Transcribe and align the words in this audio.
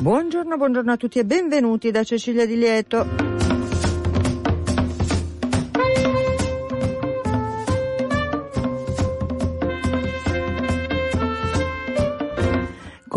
Buongiorno, 0.00 0.56
buongiorno 0.56 0.92
a 0.92 0.96
tutti 0.96 1.18
e 1.18 1.26
benvenuti 1.26 1.90
da 1.90 2.02
Cecilia 2.04 2.46
Di 2.46 2.56
Lieto. 2.56 3.29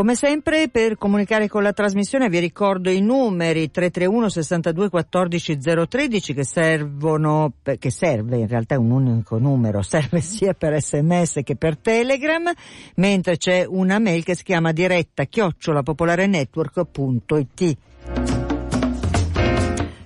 Come 0.04 0.16
sempre 0.16 0.68
per 0.68 0.98
comunicare 0.98 1.48
con 1.48 1.64
la 1.64 1.72
trasmissione 1.72 2.28
vi 2.28 2.40
ricordo 2.40 2.90
i 2.90 3.00
numeri 3.00 3.72
331 3.72 4.28
62 4.28 4.90
14 4.90 5.58
013 5.88 6.34
che 6.34 6.44
servono, 6.44 7.54
che 7.80 7.90
serve 7.90 8.36
in 8.36 8.50
realtà 8.50 8.78
un 8.78 8.92
unico 8.92 9.38
numero, 9.38 9.82
serve 9.88 10.20
sia 10.20 10.54
per 10.56 10.82
sms 10.82 11.40
che 11.46 11.56
per 11.56 11.78
telegram, 11.78 12.52
mentre 12.96 13.38
c'è 13.38 13.64
una 13.66 13.98
mail 13.98 14.26
che 14.26 14.36
si 14.36 14.44
chiama 14.44 14.74
diretta 14.74 15.24
chiocciolapopolarenetwork.it. 15.24 17.78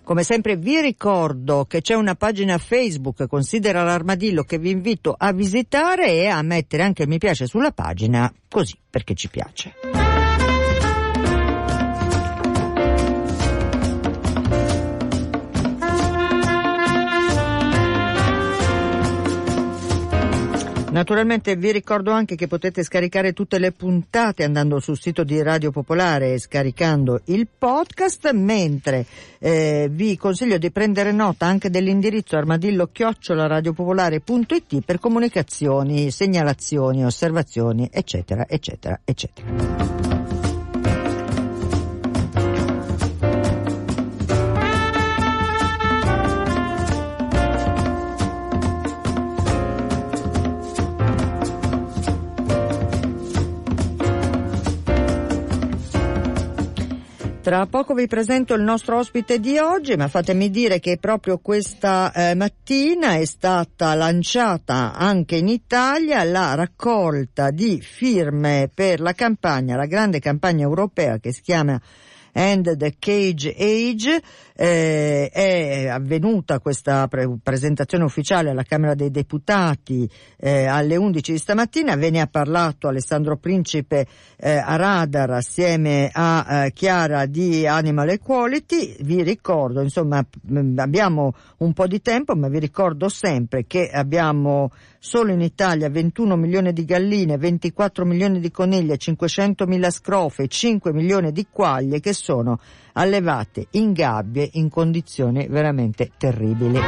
Come 0.07 0.23
sempre 0.23 0.55
vi 0.55 0.79
ricordo 0.79 1.65
che 1.65 1.81
c'è 1.81 1.93
una 1.93 2.15
pagina 2.15 2.57
Facebook 2.57 3.27
Considera 3.27 3.83
l'armadillo 3.83 4.43
che 4.43 4.57
vi 4.57 4.69
invito 4.69 5.13
a 5.13 5.33
visitare 5.33 6.13
e 6.13 6.27
a 6.27 6.41
mettere 6.43 6.83
anche 6.83 7.05
mi 7.05 7.17
piace 7.17 7.45
sulla 7.45 7.71
pagina 7.73 8.33
così 8.47 8.79
perché 8.89 9.15
ci 9.15 9.27
piace. 9.27 9.96
Naturalmente 20.97 21.55
vi 21.55 21.71
ricordo 21.71 22.09
anche 22.09 22.35
che 22.35 22.47
potete 22.47 22.81
scaricare 22.81 23.31
tutte 23.31 23.59
le 23.59 23.71
puntate 23.71 24.43
andando 24.43 24.79
sul 24.79 24.97
sito 24.97 25.23
di 25.23 25.39
Radio 25.43 25.69
Popolare 25.69 26.33
e 26.33 26.39
scaricando 26.39 27.21
il 27.25 27.47
podcast, 27.55 28.31
mentre 28.31 29.05
eh, 29.37 29.89
vi 29.91 30.17
consiglio 30.17 30.57
di 30.57 30.71
prendere 30.71 31.11
nota 31.11 31.45
anche 31.45 31.69
dell'indirizzo 31.69 32.35
armadillo-radiopopolare.it 32.35 34.81
per 34.83 34.97
comunicazioni, 34.97 36.09
segnalazioni, 36.09 37.05
osservazioni, 37.05 37.87
eccetera, 37.91 38.47
eccetera, 38.49 38.99
eccetera. 39.05 39.96
Tra 57.47 57.65
poco 57.65 57.93
vi 57.93 58.07
presento 58.07 58.55
il 58.55 58.61
nostro 58.61 58.97
ospite 58.97 59.39
di 59.39 59.57
oggi, 59.57 59.95
ma 59.95 60.09
fatemi 60.09 60.49
dire 60.49 60.81
che 60.81 60.97
proprio 60.97 61.37
questa 61.37 62.11
eh, 62.11 62.35
mattina 62.35 63.15
è 63.15 63.23
stata 63.23 63.93
lanciata 63.93 64.91
anche 64.93 65.37
in 65.37 65.47
Italia 65.47 66.25
la 66.25 66.55
raccolta 66.55 67.49
di 67.51 67.79
firme 67.79 68.69
per 68.73 68.99
la 68.99 69.13
campagna, 69.13 69.77
la 69.77 69.85
grande 69.85 70.19
campagna 70.19 70.65
europea 70.65 71.19
che 71.19 71.31
si 71.31 71.41
chiama 71.41 71.79
and 72.37 72.77
the 72.77 72.95
Cage 72.99 73.55
Age. 73.57 74.21
Eh, 74.59 75.29
è 75.29 75.87
avvenuta 75.87 76.59
questa 76.59 77.07
pre- 77.07 77.37
presentazione 77.43 78.03
ufficiale 78.03 78.49
alla 78.49 78.63
Camera 78.63 78.95
dei 78.95 79.11
Deputati 79.11 80.09
eh, 80.37 80.65
alle 80.65 80.95
11 80.95 81.31
di 81.31 81.37
stamattina. 81.37 81.95
Ve 81.95 82.09
ne 82.11 82.21
ha 82.21 82.27
parlato 82.27 82.87
Alessandro 82.87 83.37
Principe 83.37 84.07
eh, 84.37 84.57
a 84.57 84.75
Radar 84.75 85.31
assieme 85.31 86.09
a 86.11 86.65
eh, 86.65 86.71
Chiara 86.73 87.25
di 87.25 87.67
Animal 87.67 88.09
Equality. 88.09 88.97
Vi 89.01 89.23
ricordo, 89.23 89.81
insomma, 89.81 90.23
abbiamo 90.77 91.33
un 91.57 91.73
po' 91.73 91.87
di 91.87 92.01
tempo, 92.01 92.35
ma 92.35 92.47
vi 92.47 92.59
ricordo 92.59 93.09
sempre 93.09 93.65
che 93.65 93.89
abbiamo 93.91 94.71
solo 94.99 95.31
in 95.31 95.41
Italia 95.41 95.89
21 95.89 96.35
milioni 96.35 96.73
di 96.73 96.83
galline, 96.83 97.37
24 97.37 98.05
milioni 98.05 98.39
di 98.39 98.51
coniglie, 98.51 98.97
500 98.97 99.65
mila 99.65 99.89
scrofe, 99.91 100.47
5 100.47 100.91
milioni 100.91 101.31
di 101.31 101.47
quaglie 101.51 101.99
che 101.99 102.13
sono 102.13 102.26
allevate 102.93 103.67
in 103.71 103.93
gabbie 103.93 104.49
in 104.53 104.69
condizioni 104.69 105.47
veramente 105.47 106.11
terribili. 106.17 106.79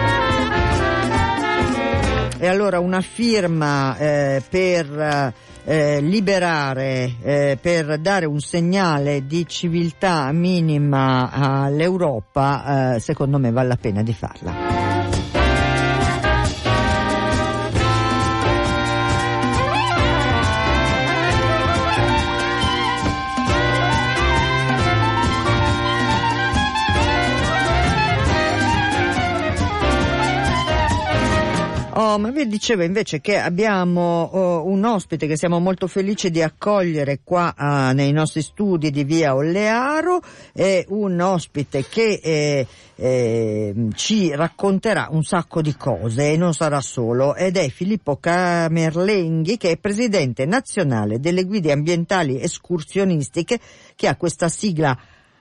E 2.41 2.47
allora 2.47 2.79
una 2.79 3.01
firma 3.01 3.97
eh, 3.97 4.41
per 4.49 5.33
eh, 5.65 6.01
liberare, 6.01 7.15
eh, 7.21 7.57
per 7.61 7.99
dare 7.99 8.25
un 8.25 8.39
segnale 8.39 9.25
di 9.25 9.45
civiltà 9.45 10.31
minima 10.31 11.29
all'Europa, 11.31 12.95
eh, 12.95 12.99
secondo 12.99 13.37
me 13.37 13.51
vale 13.51 13.67
la 13.67 13.77
pena 13.77 14.01
di 14.01 14.13
farla. 14.13 14.88
Oh, 32.01 32.17
ma 32.17 32.31
vi 32.31 32.47
dicevo 32.47 32.83
invece 32.83 33.19
che 33.19 33.37
abbiamo 33.37 34.21
oh, 34.31 34.65
un 34.65 34.85
ospite 34.85 35.27
che 35.27 35.35
siamo 35.35 35.59
molto 35.59 35.85
felici 35.85 36.29
di 36.29 36.41
accogliere 36.41 37.19
qua 37.25 37.53
ah, 37.57 37.91
nei 37.91 38.13
nostri 38.13 38.41
studi 38.41 38.89
di 38.89 39.03
via 39.03 39.35
Ollearo, 39.35 40.21
è 40.53 40.85
un 40.87 41.19
ospite 41.19 41.83
che 41.89 42.21
eh, 42.23 42.65
eh, 42.95 43.75
ci 43.95 44.33
racconterà 44.33 45.09
un 45.11 45.23
sacco 45.23 45.61
di 45.61 45.75
cose 45.75 46.31
e 46.31 46.37
non 46.37 46.53
sarà 46.53 46.79
solo 46.79 47.35
ed 47.35 47.57
è 47.57 47.67
Filippo 47.67 48.15
Camerlenghi 48.15 49.57
che 49.57 49.71
è 49.71 49.77
presidente 49.77 50.45
nazionale 50.45 51.19
delle 51.19 51.43
guide 51.43 51.73
ambientali 51.73 52.41
escursionistiche 52.41 53.59
che 53.97 54.07
ha 54.07 54.15
questa 54.15 54.47
sigla 54.47 54.97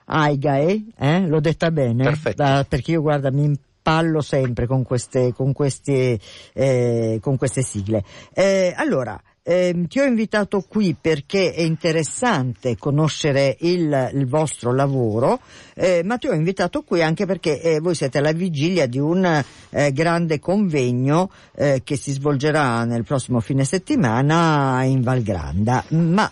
AIGAE, 0.07 0.87
eh? 0.99 1.25
l'ho 1.25 1.39
detta 1.39 1.71
bene? 1.71 2.19
Da, 2.35 2.67
perché 2.69 2.91
io 2.91 3.01
guarda 3.01 3.31
mi 3.31 3.57
spallo 3.89 4.21
sempre 4.21 4.67
con 4.67 4.83
queste, 4.83 5.33
con 5.33 5.55
queste, 5.55 6.19
eh, 6.53 7.19
con 7.23 7.39
queste 7.39 7.63
sigle. 7.63 8.05
Eh, 8.35 8.75
allora, 8.77 9.19
eh, 9.43 9.87
ti 9.89 9.99
ho 9.99 10.05
invitato 10.05 10.63
qui 10.69 10.95
perché 11.01 11.55
è 11.55 11.63
interessante 11.63 12.77
conoscere 12.77 13.57
il, 13.61 14.11
il 14.13 14.27
vostro 14.27 14.75
lavoro, 14.75 15.41
eh, 15.75 16.03
ma 16.05 16.19
ti 16.19 16.27
ho 16.27 16.35
invitato 16.35 16.83
qui 16.83 17.03
anche 17.03 17.25
perché 17.25 17.63
eh, 17.63 17.81
voi 17.81 17.95
siete 17.95 18.19
alla 18.19 18.33
vigilia 18.33 18.85
di 18.87 18.99
un 18.99 19.25
eh, 19.71 19.93
grande 19.93 20.39
convegno 20.39 21.31
eh, 21.55 21.81
che 21.83 21.97
si 21.97 22.13
svolgerà 22.13 22.85
nel 22.85 23.05
prossimo 23.05 23.41
fine 23.41 23.65
settimana 23.65 24.83
in 24.85 25.01
Valgranda. 25.01 25.83
Ma 25.89 26.31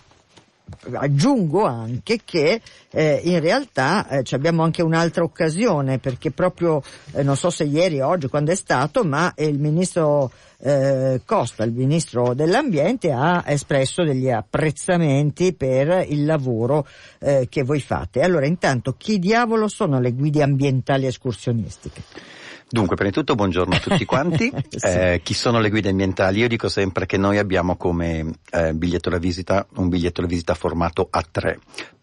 aggiungo 0.93 1.65
anche 1.65 2.19
che 2.23 2.61
eh, 2.91 3.21
in 3.23 3.39
realtà 3.39 4.07
eh, 4.07 4.23
abbiamo 4.31 4.63
anche 4.63 4.81
un'altra 4.81 5.23
occasione 5.23 5.99
perché 5.99 6.31
proprio 6.31 6.81
eh, 7.13 7.23
non 7.23 7.35
so 7.35 7.49
se 7.49 7.63
ieri 7.63 8.01
o 8.01 8.07
oggi 8.07 8.27
quando 8.27 8.51
è 8.51 8.55
stato 8.55 9.03
ma 9.03 9.33
il 9.37 9.59
ministro 9.59 10.31
eh, 10.59 11.21
Costa, 11.23 11.63
il 11.63 11.71
ministro 11.71 12.33
dell'ambiente 12.33 13.11
ha 13.11 13.43
espresso 13.45 14.03
degli 14.03 14.29
apprezzamenti 14.29 15.53
per 15.53 16.05
il 16.07 16.25
lavoro 16.25 16.87
eh, 17.19 17.47
che 17.49 17.63
voi 17.63 17.79
fate. 17.79 18.21
Allora 18.21 18.47
intanto 18.47 18.95
chi 18.97 19.19
diavolo 19.19 19.67
sono 19.67 19.99
le 19.99 20.13
guide 20.13 20.41
ambientali 20.41 21.05
escursionistiche? 21.05 22.01
Dunque, 22.69 22.95
prima 22.95 23.11
di 23.11 23.15
tutto 23.15 23.35
buongiorno 23.35 23.75
a 23.75 23.79
tutti 23.79 24.03
quanti. 24.03 24.51
sì. 24.69 24.85
eh, 24.87 25.21
chi 25.23 25.33
sono 25.33 25.59
le 25.59 25.69
guide 25.69 25.89
ambientali? 25.89 26.39
Io 26.39 26.47
dico 26.49 26.67
sempre 26.67 27.05
che 27.05 27.17
noi 27.17 27.37
abbiamo 27.37 27.77
come 27.77 28.39
eh, 28.51 28.73
biglietto 28.73 29.09
da 29.09 29.17
visita 29.17 29.65
un 29.75 29.87
biglietto 29.87 30.21
da 30.21 30.27
visita 30.27 30.53
formato 30.53 31.09
A3. 31.11 31.55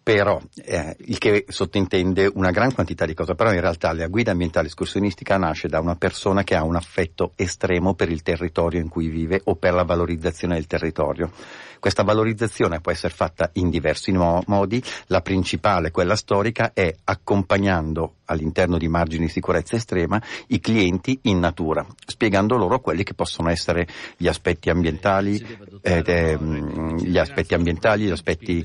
Però 0.05 0.39
eh, 0.57 0.95
il 1.07 1.17
che 1.17 1.47
sottintende 1.49 2.31
una 2.35 2.51
gran 2.51 2.75
quantità 2.75 3.07
di 3.07 3.15
cose, 3.15 3.35
però 3.35 3.55
in 3.55 3.61
realtà 3.63 3.91
la 3.95 4.07
guida 4.07 4.33
ambientale 4.33 4.67
escursionistica 4.67 5.39
nasce 5.39 5.67
da 5.67 5.81
una 5.81 5.97
persona 5.97 6.45
che 6.45 6.55
ha 6.55 6.63
un 6.63 6.77
affetto 6.77 7.33
estremo 7.37 7.95
per 7.95 8.11
il 8.11 8.21
territorio 8.21 8.81
in 8.81 8.91
cui 8.91 9.09
vive 9.09 9.41
o 9.45 9.57
per 9.57 9.73
la 9.73 9.83
valorizzazione 9.83 10.57
del 10.57 10.67
territorio. 10.67 11.33
Questa 11.81 12.03
valorizzazione 12.03 12.81
può 12.81 12.93
essere 12.93 13.15
fatta 13.15 13.49
in 13.55 13.71
diversi 13.71 14.13
mo- 14.13 14.43
modi, 14.47 14.83
la 15.07 15.23
principale, 15.23 15.91
quella 15.91 16.17
storica, 16.17 16.73
è 16.75 16.95
accompagnando 17.05 18.17
all'interno 18.27 18.77
di 18.77 18.89
margini 18.89 19.25
di 19.25 19.33
sicurezza 19.33 19.77
estrema 19.77 20.21
i 20.49 20.61
clienti 20.61 21.19
in 21.23 21.39
natura, 21.39 21.85
spiegando 22.07 22.57
loro 22.57 22.81
quelli 22.81 23.05
che 23.05 23.15
possono 23.15 23.49
essere 23.49 23.87
gli 24.19 24.27
aspetti 24.27 24.69
ambientali, 24.69 25.43
eh, 25.81 26.39
gli 27.01 27.17
aspetti 27.17 27.55
ambientali, 27.55 28.05
gli 28.05 28.11
aspetti 28.11 28.65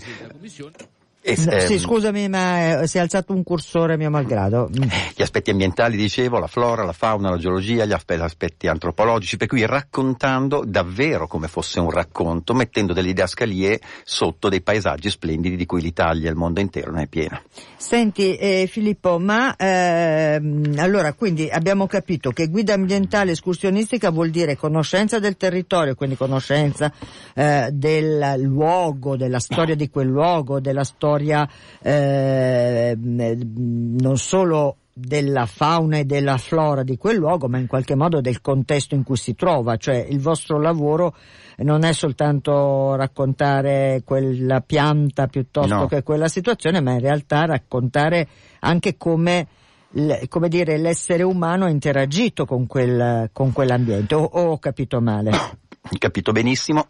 eh, 1.22 1.36
sì, 1.36 1.78
scusami, 1.78 2.30
ma 2.30 2.82
eh, 2.82 2.88
si 2.88 2.98
è 2.98 3.02
alzato 3.02 3.34
un 3.34 3.44
cursore 3.44 3.98
mio 3.98 4.10
malgrado. 4.10 4.70
Mm. 4.70 4.88
Gli 5.16 5.22
aspetti 5.22 5.50
ambientali, 5.50 5.98
dicevo, 5.98 6.40
la 6.40 6.48
flora, 6.48 6.86
la 6.86 6.94
fauna, 6.94 7.30
la 7.30 7.38
geologia, 7.38 7.84
gli 7.84 7.92
aspetti 7.92 8.68
antropologici, 8.68 9.36
per 9.36 9.48
cui 9.48 9.66
raccontando 9.66 10.64
davvero 10.66 11.28
come 11.28 11.50
fosse 11.50 11.82
un 11.82 11.92
racconto, 11.92 12.54
mettendo 12.54 12.94
delle 12.94 13.08
didascalie 13.08 13.82
sotto 14.04 14.48
dei 14.48 14.62
paesaggi 14.62 15.10
splendidi 15.10 15.58
di 15.58 15.66
cui 15.66 15.82
l'Italia 15.82 16.28
e 16.28 16.32
il 16.32 16.38
mondo 16.38 16.62
intero 16.62 16.92
ne 16.92 17.04
è 17.04 17.08
piena. 17.08 17.42
Senti 17.76 18.36
eh, 18.36 18.68
Filippo, 18.72 19.20
ma 19.20 19.56
ehm, 19.58 20.76
allora 20.78 21.14
quindi 21.14 21.50
abbiamo 21.50 21.86
capito 21.86 22.32
che 22.32 22.48
guida 22.48 22.74
ambientale 22.74 23.32
escursionistica 23.32 24.10
vuol 24.10 24.30
dire 24.30 24.56
conoscenza 24.56 25.20
del 25.20 25.36
territorio, 25.36 25.96
quindi 25.96 26.16
conoscenza 26.16 26.92
eh, 27.34 27.70
del 27.72 28.36
luogo, 28.38 29.18
della 29.18 29.40
storia 29.40 29.76
di 29.76 29.90
quel 29.90 30.08
luogo, 30.08 30.62
della 30.62 30.84
storia 30.84 31.08
storia 31.10 31.50
eh, 31.82 32.96
non 32.98 34.18
solo 34.18 34.78
della 34.94 35.46
fauna 35.46 35.98
e 35.98 36.06
della 36.06 36.38
flora 36.38 36.84
di 36.84 36.98
quel 36.98 37.16
luogo, 37.16 37.48
ma 37.48 37.58
in 37.58 37.68
qualche 37.68 37.96
modo 37.96 38.20
del 38.20 38.42
contesto 38.42 38.96
in 38.96 39.04
cui 39.04 39.16
si 39.16 39.34
trova, 39.34 39.78
cioè 39.78 39.96
il 39.96 40.20
vostro 40.20 40.60
lavoro 40.60 41.16
non 41.58 41.84
è 41.84 41.94
soltanto 41.94 42.96
raccontare 42.96 44.02
quella 44.04 44.60
pianta 44.62 45.28
piuttosto 45.28 45.74
no. 45.74 45.88
che 45.88 46.04
quella 46.04 46.28
situazione, 46.28 46.82
ma 46.82 46.92
in 46.92 47.00
realtà 47.00 47.46
raccontare 47.46 48.28
anche 48.60 48.98
come, 48.98 49.48
come 50.28 50.50
dire, 50.50 50.78
l'essere 50.78 51.24
umano 51.24 51.66
ha 51.66 51.70
interagito 51.70 52.46
con, 52.46 52.68
quel, 52.68 53.30
con 53.32 53.54
quell'ambiente. 53.54 54.16
O, 54.16 54.24
o 54.24 54.52
ho 54.52 54.60
capito 54.60 55.00
male? 55.00 55.32
Capito 55.98 56.34
benissimo. 56.34 56.88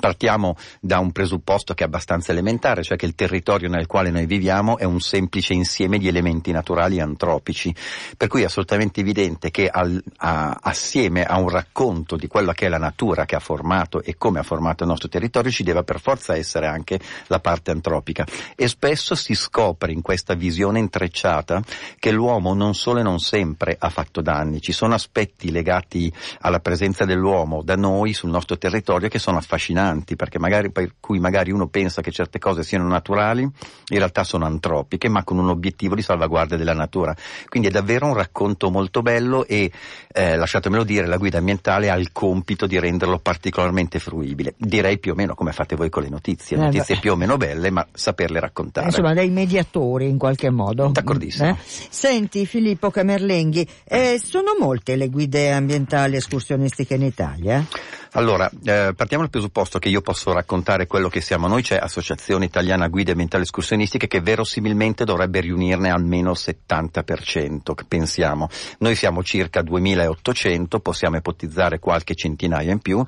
Partiamo 0.00 0.56
da 0.80 1.00
un 1.00 1.12
presupposto 1.12 1.74
che 1.74 1.84
è 1.84 1.86
abbastanza 1.86 2.32
elementare, 2.32 2.82
cioè 2.82 2.96
che 2.96 3.04
il 3.04 3.14
territorio 3.14 3.68
nel 3.68 3.86
quale 3.86 4.10
noi 4.10 4.24
viviamo 4.24 4.78
è 4.78 4.84
un 4.84 5.00
semplice 5.00 5.52
insieme 5.52 5.98
di 5.98 6.08
elementi 6.08 6.50
naturali 6.50 6.98
antropici, 6.98 7.74
per 8.16 8.28
cui 8.28 8.40
è 8.40 8.46
assolutamente 8.46 9.00
evidente 9.00 9.50
che 9.50 9.68
al, 9.68 10.02
a, 10.18 10.58
assieme 10.62 11.24
a 11.24 11.38
un 11.38 11.50
racconto 11.50 12.16
di 12.16 12.26
quella 12.26 12.54
che 12.54 12.66
è 12.66 12.68
la 12.70 12.78
natura 12.78 13.26
che 13.26 13.36
ha 13.36 13.40
formato 13.40 14.02
e 14.02 14.16
come 14.16 14.38
ha 14.38 14.42
formato 14.42 14.82
il 14.82 14.88
nostro 14.88 15.08
territorio 15.10 15.50
ci 15.50 15.62
deve 15.62 15.84
per 15.84 16.00
forza 16.00 16.34
essere 16.36 16.66
anche 16.66 16.98
la 17.26 17.40
parte 17.40 17.70
antropica. 17.70 18.26
E 18.56 18.68
spesso 18.68 19.14
si 19.14 19.34
scopre 19.34 19.92
in 19.92 20.00
questa 20.00 20.32
visione 20.32 20.78
intrecciata 20.78 21.62
che 21.98 22.12
l'uomo 22.12 22.54
non 22.54 22.74
solo 22.74 23.00
e 23.00 23.02
non 23.02 23.18
sempre 23.18 23.76
ha 23.78 23.90
fatto 23.90 24.22
danni, 24.22 24.62
ci 24.62 24.72
sono 24.72 24.94
aspetti 24.94 25.50
legati 25.50 26.10
alla 26.40 26.60
presenza 26.60 27.04
dell'uomo 27.04 27.62
da 27.62 27.76
noi 27.76 28.14
sul 28.14 28.30
nostro 28.30 28.56
territorio 28.56 29.08
che 29.08 29.18
sono 29.18 29.36
affascinanti 29.36 29.80
perché 30.16 30.38
magari, 30.38 30.70
per 30.70 30.94
cui 31.00 31.18
magari 31.18 31.50
uno 31.50 31.66
pensa 31.68 32.02
che 32.02 32.10
certe 32.10 32.38
cose 32.38 32.62
siano 32.62 32.86
naturali, 32.86 33.42
in 33.42 33.98
realtà 33.98 34.24
sono 34.24 34.44
antropiche, 34.44 35.08
ma 35.08 35.24
con 35.24 35.38
un 35.38 35.48
obiettivo 35.48 35.94
di 35.94 36.02
salvaguardia 36.02 36.56
della 36.56 36.74
natura. 36.74 37.14
Quindi 37.48 37.68
è 37.68 37.70
davvero 37.70 38.06
un 38.06 38.14
racconto 38.14 38.70
molto 38.70 39.02
bello 39.02 39.46
e, 39.46 39.70
eh, 40.12 40.36
lasciatemelo 40.36 40.84
dire, 40.84 41.06
la 41.06 41.16
guida 41.16 41.38
ambientale 41.38 41.90
ha 41.90 41.96
il 41.96 42.12
compito 42.12 42.66
di 42.66 42.78
renderlo 42.78 43.18
particolarmente 43.18 43.98
fruibile. 43.98 44.54
Direi 44.56 44.98
più 44.98 45.12
o 45.12 45.14
meno 45.14 45.34
come 45.34 45.52
fate 45.52 45.76
voi 45.76 45.90
con 45.90 46.02
le 46.02 46.08
notizie, 46.08 46.56
eh, 46.56 46.60
notizie 46.60 46.98
più 46.98 47.12
o 47.12 47.16
meno 47.16 47.36
belle, 47.36 47.70
ma 47.70 47.86
saperle 47.92 48.40
raccontare. 48.40 48.86
Insomma, 48.86 49.14
dei 49.14 49.30
mediatori 49.30 50.08
in 50.08 50.18
qualche 50.18 50.50
modo. 50.50 50.88
D'accordissimo. 50.88 51.48
Eh? 51.48 51.56
Senti 51.64 52.46
Filippo 52.46 52.90
Camerlenghi, 52.90 53.66
eh, 53.84 54.20
sono 54.22 54.56
molte 54.58 54.96
le 54.96 55.08
guide 55.08 55.52
ambientali 55.52 56.16
escursionistiche 56.16 56.94
in 56.94 57.02
Italia? 57.02 57.66
Allora, 58.14 58.50
eh, 58.64 58.92
partiamo 58.94 59.22
dal 59.22 59.30
presupposto 59.30 59.78
che 59.78 59.88
io 59.88 60.02
posso 60.02 60.34
raccontare 60.34 60.86
quello 60.86 61.08
che 61.08 61.22
siamo. 61.22 61.48
Noi, 61.48 61.62
c'è 61.62 61.78
Associazione 61.80 62.44
Italiana 62.44 62.88
Guide 62.88 63.12
Ambientali 63.12 63.44
Escursionistiche 63.44 64.06
che 64.06 64.20
verosimilmente 64.20 65.04
dovrebbe 65.04 65.40
riunirne 65.40 65.88
almeno 65.88 66.32
il 66.32 66.38
70%, 66.38 67.72
pensiamo. 67.88 68.48
Noi 68.80 68.96
siamo 68.96 69.22
circa 69.22 69.62
2800, 69.62 70.80
possiamo 70.80 71.16
ipotizzare 71.16 71.78
qualche 71.78 72.14
centinaia 72.14 72.72
in 72.72 72.80
più. 72.80 73.02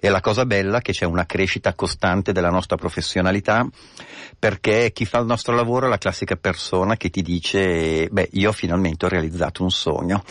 E 0.00 0.08
la 0.08 0.20
cosa 0.20 0.44
bella 0.44 0.78
è 0.78 0.82
che 0.82 0.90
c'è 0.90 1.04
una 1.04 1.24
crescita 1.24 1.74
costante 1.74 2.32
della 2.32 2.50
nostra 2.50 2.74
professionalità 2.74 3.64
perché 4.36 4.90
chi 4.92 5.04
fa 5.04 5.18
il 5.18 5.26
nostro 5.26 5.54
lavoro 5.54 5.86
è 5.86 5.88
la 5.88 5.98
classica 5.98 6.34
persona 6.34 6.96
che 6.96 7.10
ti 7.10 7.22
dice, 7.22 8.08
beh, 8.10 8.30
io 8.32 8.50
finalmente 8.50 9.06
ho 9.06 9.08
realizzato 9.08 9.62
un 9.62 9.70
sogno 9.70 10.24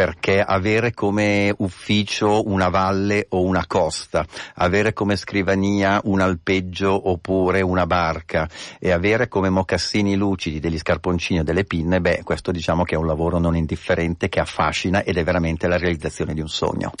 perché 0.00 0.40
avere 0.40 0.94
come 0.94 1.54
ufficio 1.58 2.48
una 2.48 2.70
valle 2.70 3.26
o 3.28 3.42
una 3.42 3.66
costa, 3.66 4.24
avere 4.54 4.94
come 4.94 5.14
scrivania 5.14 6.00
un 6.04 6.20
alpeggio 6.20 7.10
oppure 7.10 7.60
una 7.60 7.84
barca 7.84 8.48
e 8.78 8.92
avere 8.92 9.28
come 9.28 9.50
mocassini 9.50 10.16
lucidi 10.16 10.58
degli 10.58 10.78
scarponcini 10.78 11.40
o 11.40 11.42
delle 11.42 11.64
pinne, 11.64 12.00
beh, 12.00 12.22
questo 12.24 12.50
diciamo 12.50 12.82
che 12.82 12.94
è 12.94 12.98
un 12.98 13.04
lavoro 13.04 13.38
non 13.38 13.54
indifferente 13.54 14.30
che 14.30 14.40
affascina 14.40 15.02
ed 15.02 15.18
è 15.18 15.22
veramente 15.22 15.68
la 15.68 15.76
realizzazione 15.76 16.32
di 16.32 16.40
un 16.40 16.48
sogno. 16.48 16.92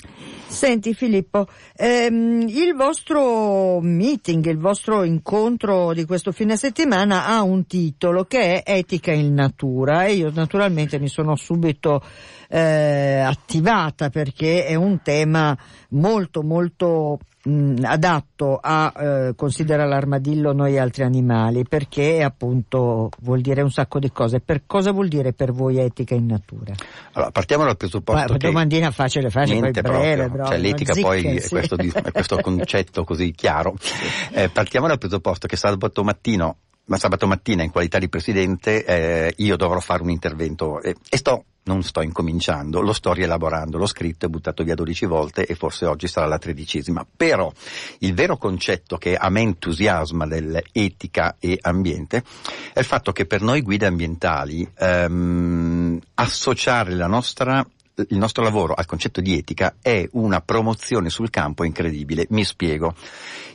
Senti 0.46 0.92
Filippo, 0.92 1.46
ehm, 1.76 2.48
il 2.48 2.74
vostro 2.74 3.80
meeting, 3.80 4.44
il 4.44 4.58
vostro 4.58 5.04
incontro 5.04 5.94
di 5.94 6.04
questo 6.04 6.32
fine 6.32 6.58
settimana 6.58 7.24
ha 7.24 7.40
un 7.40 7.66
titolo 7.66 8.24
che 8.24 8.60
è 8.60 8.76
Etica 8.76 9.12
in 9.12 9.32
natura 9.32 10.04
e 10.04 10.14
io 10.14 10.30
naturalmente 10.34 10.98
mi 10.98 11.08
sono 11.08 11.34
subito 11.36 12.02
eh, 12.50 12.89
attivata 13.20 14.10
perché 14.10 14.64
è 14.64 14.74
un 14.74 15.00
tema 15.02 15.56
molto 15.90 16.42
molto 16.42 17.18
mh, 17.44 17.84
adatto 17.84 18.58
a 18.60 18.92
eh, 18.96 19.32
considerare 19.34 19.88
l'armadillo 19.88 20.52
noi 20.52 20.78
altri 20.78 21.04
animali 21.04 21.64
perché 21.64 22.22
appunto 22.22 23.10
vuol 23.20 23.40
dire 23.40 23.62
un 23.62 23.70
sacco 23.70 23.98
di 23.98 24.10
cose. 24.10 24.40
Per 24.40 24.62
cosa 24.66 24.92
vuol 24.92 25.08
dire 25.08 25.32
per 25.32 25.52
voi 25.52 25.78
etica 25.78 26.14
in 26.14 26.26
natura? 26.26 26.74
Allora, 27.12 27.30
partiamo 27.30 27.64
dal 27.64 27.76
presupposto 27.76 28.26
Poi, 28.26 28.38
che 28.38 28.46
domandina 28.46 28.90
facile, 28.90 29.30
facile, 29.30 29.60
niente 29.60 29.82
poi 29.82 29.92
breve, 29.92 30.24
proprio. 30.26 30.46
Cioè, 30.46 30.58
l'etica 30.58 30.92
zicche, 30.92 31.06
poi 31.06 31.20
sì. 31.20 31.26
è, 31.26 31.48
questo, 31.48 31.76
è 31.76 32.12
questo 32.12 32.36
concetto 32.40 33.04
così 33.04 33.32
chiaro. 33.32 33.74
Eh, 34.32 34.48
partiamo 34.48 34.86
dal 34.86 34.98
presupposto 34.98 35.46
che 35.46 35.56
sabato 35.56 36.04
mattino 36.04 36.56
ma 36.90 36.98
sabato 36.98 37.28
mattina 37.28 37.62
in 37.62 37.70
qualità 37.70 37.98
di 37.98 38.08
presidente 38.08 38.84
eh, 38.84 39.32
io 39.36 39.56
dovrò 39.56 39.78
fare 39.78 40.02
un 40.02 40.10
intervento 40.10 40.82
eh, 40.82 40.96
e 41.08 41.16
sto 41.16 41.44
non 41.62 41.82
sto 41.82 42.00
incominciando, 42.00 42.80
lo 42.80 42.92
sto 42.92 43.12
rielaborando, 43.12 43.78
l'ho 43.78 43.86
scritto 43.86 44.26
e 44.26 44.28
buttato 44.28 44.64
via 44.64 44.74
12 44.74 45.06
volte 45.06 45.46
e 45.46 45.54
forse 45.54 45.86
oggi 45.86 46.08
sarà 46.08 46.26
la 46.26 46.38
tredicesima. 46.38 47.06
Però 47.16 47.52
il 47.98 48.14
vero 48.14 48.38
concetto 48.38 48.96
che 48.96 49.14
a 49.14 49.28
me 49.28 49.42
entusiasma 49.42 50.26
dell'etica 50.26 51.36
e 51.38 51.58
ambiente 51.60 52.24
è 52.72 52.78
il 52.80 52.84
fatto 52.84 53.12
che 53.12 53.26
per 53.26 53.42
noi 53.42 53.60
guide 53.60 53.86
ambientali 53.86 54.68
ehm, 54.76 56.00
associare 56.14 56.94
la 56.94 57.06
nostra 57.06 57.64
il 58.08 58.18
nostro 58.18 58.42
lavoro 58.42 58.74
al 58.74 58.86
concetto 58.86 59.20
di 59.20 59.36
etica 59.36 59.76
è 59.80 60.08
una 60.12 60.40
promozione 60.40 61.10
sul 61.10 61.30
campo 61.30 61.64
incredibile. 61.64 62.26
Mi 62.30 62.44
spiego. 62.44 62.94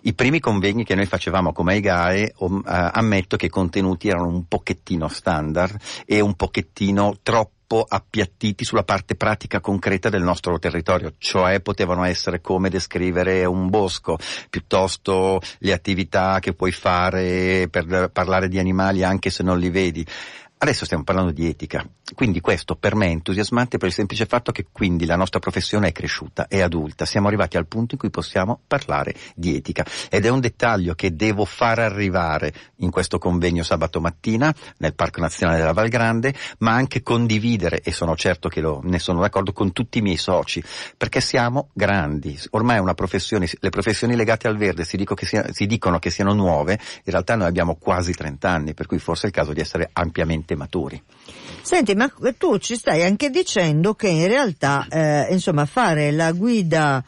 I 0.02 0.14
primi 0.14 0.40
convegni 0.40 0.84
che 0.84 0.96
noi 0.96 1.06
facevamo 1.06 1.52
come 1.52 1.74
AIGAE, 1.74 2.34
um, 2.38 2.58
uh, 2.58 2.62
ammetto 2.66 3.38
che 3.38 3.48
i 3.48 3.50
contenuti 3.50 4.08
erano 4.08 4.28
un 4.28 4.48
pochettino 4.48 5.08
standard 5.08 5.76
e 6.06 6.20
un 6.20 6.36
pochettino 6.36 7.18
troppo 7.24 7.84
appiattiti 7.88 8.64
sulla 8.64 8.84
parte 8.84 9.16
pratica 9.16 9.60
concreta 9.60 10.10
del 10.10 10.22
nostro 10.22 10.60
territorio, 10.60 11.14
cioè 11.18 11.60
potevano 11.62 12.04
essere 12.04 12.40
come 12.40 12.70
descrivere 12.70 13.44
un 13.46 13.70
bosco, 13.70 14.18
piuttosto 14.50 15.42
le 15.60 15.74
attività 15.74 16.38
che 16.40 16.54
puoi 16.54 16.72
fare 16.72 17.68
per 17.72 18.12
parlare 18.14 18.48
di 18.48 18.60
animali 18.60 19.04
anche 19.04 19.32
se 19.32 19.42
non 19.42 19.58
li 19.58 19.70
vedi. 19.70 20.06
Adesso 20.58 20.86
stiamo 20.86 21.04
parlando 21.04 21.32
di 21.32 21.48
etica 21.48 21.86
Quindi 22.14 22.40
questo 22.40 22.76
per 22.76 22.94
me 22.94 23.08
è 23.08 23.10
entusiasmante 23.10 23.78
per 23.78 23.88
il 23.88 23.94
semplice 23.94 24.28
fatto 24.28 24.52
che 24.52 24.68
quindi 24.72 25.06
la 25.06 25.16
nostra 25.16 25.40
professione 25.40 25.88
è 25.88 25.92
cresciuta, 25.92 26.48
è 26.48 26.62
adulta, 26.62 27.06
siamo 27.06 27.28
arrivati 27.28 27.58
al 27.58 27.66
punto 27.66 27.96
in 27.96 28.00
cui 28.00 28.12
possiamo 28.12 28.60
parlare 28.68 29.16
di 29.34 29.56
etica. 29.56 29.84
Ed 30.10 30.26
è 30.26 30.30
un 30.30 30.40
dettaglio 30.40 30.94
che 30.94 31.16
devo 31.16 31.46
far 31.46 31.80
arrivare 31.80 32.54
in 32.78 32.92
questo 32.92 33.18
convegno 33.18 33.64
sabato 33.64 34.00
mattina 34.00 34.54
nel 34.78 34.94
Parco 34.94 35.20
Nazionale 35.20 35.58
della 35.58 35.74
Val 35.74 35.88
Grande, 35.88 36.36
ma 36.60 36.74
anche 36.74 37.02
condividere, 37.02 37.82
e 37.82 37.92
sono 37.92 38.16
certo 38.16 38.50
che 38.50 38.62
lo, 38.62 38.82
ne 38.84 39.00
sono 39.00 39.20
d'accordo, 39.20 39.52
con 39.52 39.72
tutti 39.72 39.98
i 39.98 40.02
miei 40.02 40.18
soci, 40.18 40.64
perché 40.96 41.22
siamo 41.22 41.70
grandi, 41.74 42.40
ormai 42.52 42.78
è 42.78 42.80
una 42.80 42.94
professione, 42.94 43.50
le 43.60 43.70
professioni 43.70 44.16
legate 44.16 44.48
al 44.48 44.58
verde 44.58 44.86
si, 44.86 44.96
dico 44.96 45.16
sia, 45.20 45.52
si 45.52 45.66
dicono 45.66 45.98
che 45.98 46.12
siano 46.12 46.34
nuove, 46.34 46.74
in 46.74 47.12
realtà 47.12 47.36
noi 47.36 47.48
abbiamo 47.48 47.78
quasi 47.78 48.14
30 48.14 48.48
anni, 48.48 48.74
per 48.76 48.86
cui 48.86 49.00
forse 49.00 49.24
è 49.24 49.28
il 49.30 49.34
caso 49.34 49.54
di 49.54 49.60
essere 49.60 49.90
ampiamente 49.92 50.56
maturi. 50.56 51.02
Senti, 51.62 51.95
ma 51.96 52.12
tu 52.38 52.58
ci 52.58 52.76
stai 52.76 53.04
anche 53.04 53.30
dicendo 53.30 53.94
che 53.96 54.08
in 54.08 54.28
realtà, 54.28 54.86
eh, 54.90 55.28
insomma, 55.32 55.66
fare 55.66 56.12
la 56.12 56.32
guida 56.32 57.04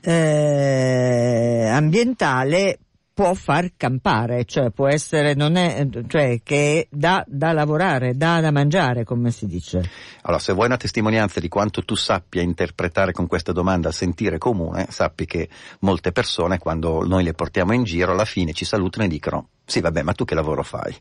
eh, 0.00 1.68
ambientale 1.70 2.78
può 3.20 3.34
far 3.34 3.72
campare, 3.76 4.46
cioè 4.46 4.70
può 4.70 4.88
essere, 4.88 5.34
non 5.34 5.56
è, 5.56 5.86
cioè 6.06 6.40
che 6.42 6.88
dà 6.90 7.22
da 7.28 7.52
lavorare, 7.52 8.16
dà 8.16 8.40
da 8.40 8.50
mangiare, 8.50 9.04
come 9.04 9.30
si 9.30 9.44
dice. 9.44 9.90
Allora, 10.22 10.40
se 10.40 10.54
vuoi 10.54 10.64
una 10.64 10.78
testimonianza 10.78 11.38
di 11.38 11.48
quanto 11.48 11.84
tu 11.84 11.96
sappia 11.96 12.40
interpretare 12.40 13.12
con 13.12 13.26
questa 13.26 13.52
domanda 13.52 13.88
il 13.88 13.94
sentire 13.94 14.38
comune, 14.38 14.86
sappi 14.88 15.26
che 15.26 15.50
molte 15.80 16.12
persone, 16.12 16.56
quando 16.56 17.04
noi 17.06 17.22
le 17.22 17.34
portiamo 17.34 17.74
in 17.74 17.84
giro, 17.84 18.12
alla 18.12 18.24
fine 18.24 18.54
ci 18.54 18.64
salutano 18.64 19.04
e 19.04 19.08
dicono 19.08 19.48
sì, 19.66 19.80
vabbè, 19.80 20.02
ma 20.02 20.14
tu 20.14 20.24
che 20.24 20.34
lavoro 20.34 20.64
fai? 20.64 20.96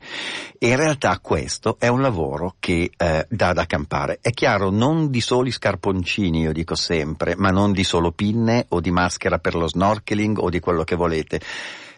E 0.59 0.67
in 0.67 0.75
realtà 0.75 1.17
questo 1.19 1.77
è 1.79 1.87
un 1.87 2.01
lavoro 2.01 2.55
che 2.59 2.91
eh, 2.95 3.25
dà 3.27 3.53
da 3.53 3.65
campare. 3.65 4.19
È 4.21 4.29
chiaro, 4.29 4.69
non 4.69 5.09
di 5.09 5.21
soli 5.21 5.49
scarponcini, 5.49 6.41
io 6.41 6.51
dico 6.51 6.75
sempre, 6.75 7.35
ma 7.35 7.49
non 7.49 7.71
di 7.71 7.83
solo 7.83 8.11
pinne 8.11 8.65
o 8.69 8.79
di 8.79 8.91
maschera 8.91 9.39
per 9.39 9.55
lo 9.55 9.67
snorkeling 9.67 10.37
o 10.37 10.49
di 10.49 10.59
quello 10.59 10.83
che 10.83 10.95
volete 10.95 11.41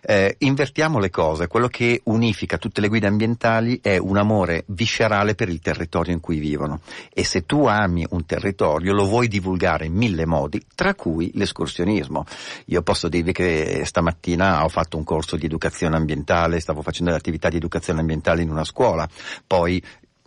eh, 0.01 0.35
invertiamo 0.39 0.99
le 0.99 1.09
cose, 1.09 1.47
quello 1.47 1.67
che 1.67 2.01
unifica 2.05 2.57
tutte 2.57 2.81
le 2.81 2.87
guide 2.87 3.07
ambientali 3.07 3.79
è 3.81 3.97
un 3.97 4.17
amore 4.17 4.63
viscerale 4.67 5.35
per 5.35 5.49
il 5.49 5.59
territorio 5.59 6.13
in 6.13 6.19
cui 6.19 6.39
vivono. 6.39 6.81
E 7.13 7.23
se 7.23 7.45
tu 7.45 7.65
ami 7.65 8.05
un 8.09 8.25
territorio 8.25 8.93
lo 8.93 9.05
vuoi 9.05 9.27
divulgare 9.27 9.85
in 9.85 9.93
mille 9.93 10.25
modi, 10.25 10.61
tra 10.73 10.95
cui 10.95 11.31
l'escursionismo. 11.35 12.25
Io 12.65 12.81
posso 12.81 13.07
dirvi 13.07 13.31
che 13.31 13.83
stamattina 13.85 14.63
ho 14.63 14.69
fatto 14.69 14.97
un 14.97 15.03
corso 15.03 15.35
di 15.35 15.45
educazione 15.45 15.95
ambientale, 15.95 16.59
stavo 16.59 16.81
facendo 16.81 17.11
delle 17.11 17.19
attività 17.19 17.49
di 17.49 17.57
educazione 17.57 17.99
ambientale 17.99 18.41
in 18.41 18.49
una 18.49 18.63
scuola, 18.63 19.07
poi 19.45 19.81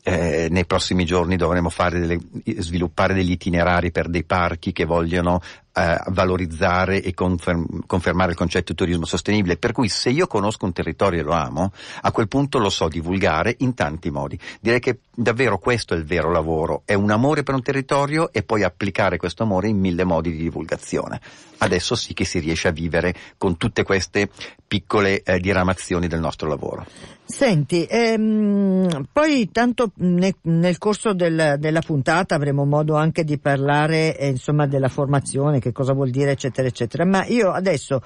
eh, 0.06 0.48
nei 0.50 0.66
prossimi 0.66 1.06
giorni 1.06 1.36
dovremo 1.36 1.70
delle, 1.90 2.18
sviluppare 2.58 3.14
degli 3.14 3.30
itinerari 3.30 3.90
per 3.90 4.08
dei 4.08 4.24
parchi 4.24 4.72
che 4.72 4.84
vogliono 4.84 5.40
eh, 5.74 6.00
valorizzare 6.06 7.02
e 7.02 7.12
conferm- 7.14 7.84
confermare 7.86 8.30
il 8.30 8.36
concetto 8.36 8.72
di 8.72 8.78
turismo 8.78 9.04
sostenibile. 9.04 9.56
Per 9.56 9.72
cui 9.72 9.88
se 9.88 10.10
io 10.10 10.26
conosco 10.26 10.64
un 10.64 10.72
territorio 10.72 11.20
e 11.20 11.22
lo 11.24 11.32
amo, 11.32 11.72
a 12.02 12.12
quel 12.12 12.28
punto 12.28 12.58
lo 12.58 12.70
so 12.70 12.88
divulgare 12.88 13.56
in 13.58 13.74
tanti 13.74 14.10
modi. 14.10 14.38
Direi 14.60 14.80
che 14.80 15.00
davvero 15.12 15.58
questo 15.58 15.94
è 15.94 15.96
il 15.96 16.04
vero 16.04 16.30
lavoro, 16.30 16.82
è 16.84 16.94
un 16.94 17.10
amore 17.10 17.42
per 17.42 17.54
un 17.54 17.62
territorio 17.62 18.32
e 18.32 18.42
poi 18.42 18.62
applicare 18.62 19.16
questo 19.16 19.42
amore 19.42 19.68
in 19.68 19.78
mille 19.78 20.04
modi 20.04 20.30
di 20.30 20.38
divulgazione. 20.38 21.20
Adesso 21.58 21.94
sì 21.94 22.14
che 22.14 22.24
si 22.24 22.38
riesce 22.38 22.68
a 22.68 22.72
vivere 22.72 23.14
con 23.38 23.56
tutte 23.56 23.82
queste 23.82 24.28
piccole 24.66 25.22
eh, 25.22 25.38
diramazioni 25.38 26.06
del 26.06 26.20
nostro 26.20 26.48
lavoro. 26.48 26.86
Senti, 27.24 27.86
ehm, 27.88 29.06
poi 29.10 29.50
tanto 29.50 29.92
ne, 29.96 30.34
nel 30.42 30.78
corso 30.78 31.14
del, 31.14 31.56
della 31.58 31.80
puntata 31.80 32.34
avremo 32.34 32.64
modo 32.64 32.96
anche 32.96 33.24
di 33.24 33.38
parlare 33.38 34.16
eh, 34.18 34.28
insomma 34.28 34.66
della 34.66 34.88
formazione, 34.88 35.58
che 35.58 35.72
cosa 35.72 35.94
vuol 35.94 36.10
dire 36.10 36.32
eccetera 36.32 36.68
eccetera, 36.68 37.04
ma 37.06 37.24
io 37.24 37.50
adesso 37.50 38.02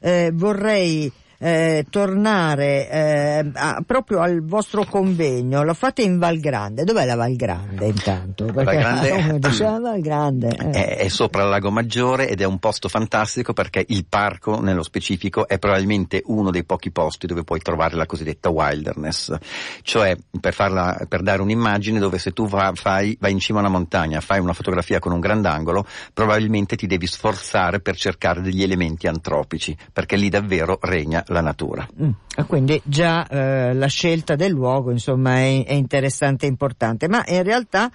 eh, 0.00 0.30
vorrei 0.32 1.12
eh, 1.42 1.86
tornare 1.90 2.88
eh, 2.88 3.50
a, 3.54 3.82
proprio 3.84 4.20
al 4.20 4.44
vostro 4.44 4.84
convegno, 4.84 5.64
lo 5.64 5.74
fate 5.74 6.02
in 6.02 6.18
Val 6.20 6.38
Grande, 6.38 6.84
dov'è 6.84 7.04
la 7.04 7.16
Val 7.16 7.34
Grande 7.34 7.86
intanto? 7.86 8.44
Perché 8.44 8.62
Val 8.62 9.00
Grande, 9.00 9.38
diceva 9.50 9.80
Val 9.80 10.00
Grande 10.00 10.48
eh. 10.56 10.70
è, 10.70 10.96
è, 10.98 11.08
sopra 11.08 11.42
il 11.42 11.48
Lago 11.48 11.72
Maggiore 11.72 12.28
ed 12.28 12.40
è 12.40 12.44
un 12.44 12.60
posto 12.60 12.88
fantastico 12.88 13.52
perché 13.54 13.84
il 13.88 14.06
parco 14.08 14.60
nello 14.60 14.84
specifico 14.84 15.48
è 15.48 15.58
probabilmente 15.58 16.22
uno 16.26 16.52
dei 16.52 16.62
pochi 16.62 16.92
posti 16.92 17.26
dove 17.26 17.42
puoi 17.42 17.58
trovare 17.58 17.96
la 17.96 18.06
cosiddetta 18.06 18.48
wilderness, 18.48 19.34
cioè 19.82 20.16
per, 20.40 20.54
farla, 20.54 21.06
per 21.08 21.22
dare 21.22 21.42
un'immagine 21.42 21.98
dove 21.98 22.18
se 22.20 22.30
tu 22.30 22.46
va, 22.46 22.70
fai, 22.76 23.16
vai 23.18 23.32
in 23.32 23.40
cima 23.40 23.58
a 23.58 23.62
una 23.62 23.70
montagna, 23.70 24.20
fai 24.20 24.38
una 24.38 24.52
fotografia 24.52 25.00
con 25.00 25.10
un 25.10 25.18
grandangolo, 25.18 25.84
probabilmente 26.14 26.76
ti 26.76 26.86
devi 26.86 27.08
sforzare 27.08 27.80
per 27.80 27.96
cercare 27.96 28.40
degli 28.42 28.62
elementi 28.62 29.08
antropici, 29.08 29.76
perché 29.92 30.14
lì 30.14 30.28
davvero 30.28 30.78
regna 30.82 31.24
la 31.32 31.40
natura. 31.40 31.86
Mm. 32.00 32.10
Quindi 32.46 32.80
già 32.84 33.26
eh, 33.26 33.74
la 33.74 33.86
scelta 33.86 34.36
del 34.36 34.52
luogo 34.52 34.90
insomma 34.90 35.36
è, 35.36 35.64
è 35.64 35.72
interessante 35.72 36.46
e 36.46 36.48
importante, 36.48 37.08
ma 37.08 37.24
in 37.26 37.42
realtà 37.42 37.90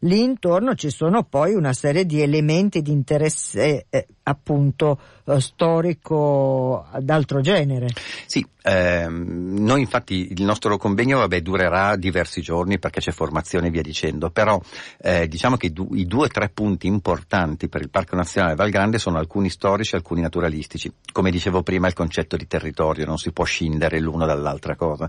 lì 0.00 0.22
intorno 0.22 0.74
ci 0.74 0.90
sono 0.90 1.24
poi 1.24 1.54
una 1.54 1.72
serie 1.72 2.04
di 2.04 2.20
elementi 2.20 2.82
di 2.82 2.92
interesse 2.92 3.86
eh, 3.88 4.06
appunto 4.24 4.98
eh, 5.24 5.40
storico 5.40 6.86
d'altro 7.00 7.40
genere. 7.40 7.88
Sì, 8.26 8.44
ehm, 8.62 9.56
noi 9.58 9.80
infatti 9.80 10.32
il 10.32 10.42
nostro 10.42 10.76
convegno 10.76 11.18
vabbè, 11.18 11.40
durerà 11.40 11.96
diversi 11.96 12.40
giorni 12.40 12.78
perché 12.78 13.00
c'è 13.00 13.12
formazione 13.12 13.68
e 13.68 13.70
via 13.70 13.82
dicendo, 13.82 14.30
però 14.30 14.60
eh, 15.00 15.28
diciamo 15.28 15.56
che 15.56 15.72
du- 15.72 15.94
i 15.94 16.06
due 16.06 16.26
o 16.26 16.28
tre 16.28 16.48
punti 16.48 16.86
importanti 16.86 17.68
per 17.68 17.82
il 17.82 17.90
Parco 17.90 18.16
Nazionale 18.16 18.54
Val 18.54 18.70
Grande 18.70 18.98
sono 18.98 19.18
alcuni 19.18 19.50
storici 19.50 19.94
e 19.94 19.98
alcuni 19.98 20.20
naturalistici. 20.20 20.92
Come 21.12 21.30
dicevo 21.30 21.62
prima 21.62 21.88
il 21.88 21.94
concetto 21.94 22.36
di 22.36 22.46
territorio 22.46 23.04
non 23.06 23.18
si 23.18 23.32
può 23.32 23.44
scindere 23.44 24.00
l'uno 24.00 24.26
dall'altra 24.26 24.76
cosa. 24.76 25.08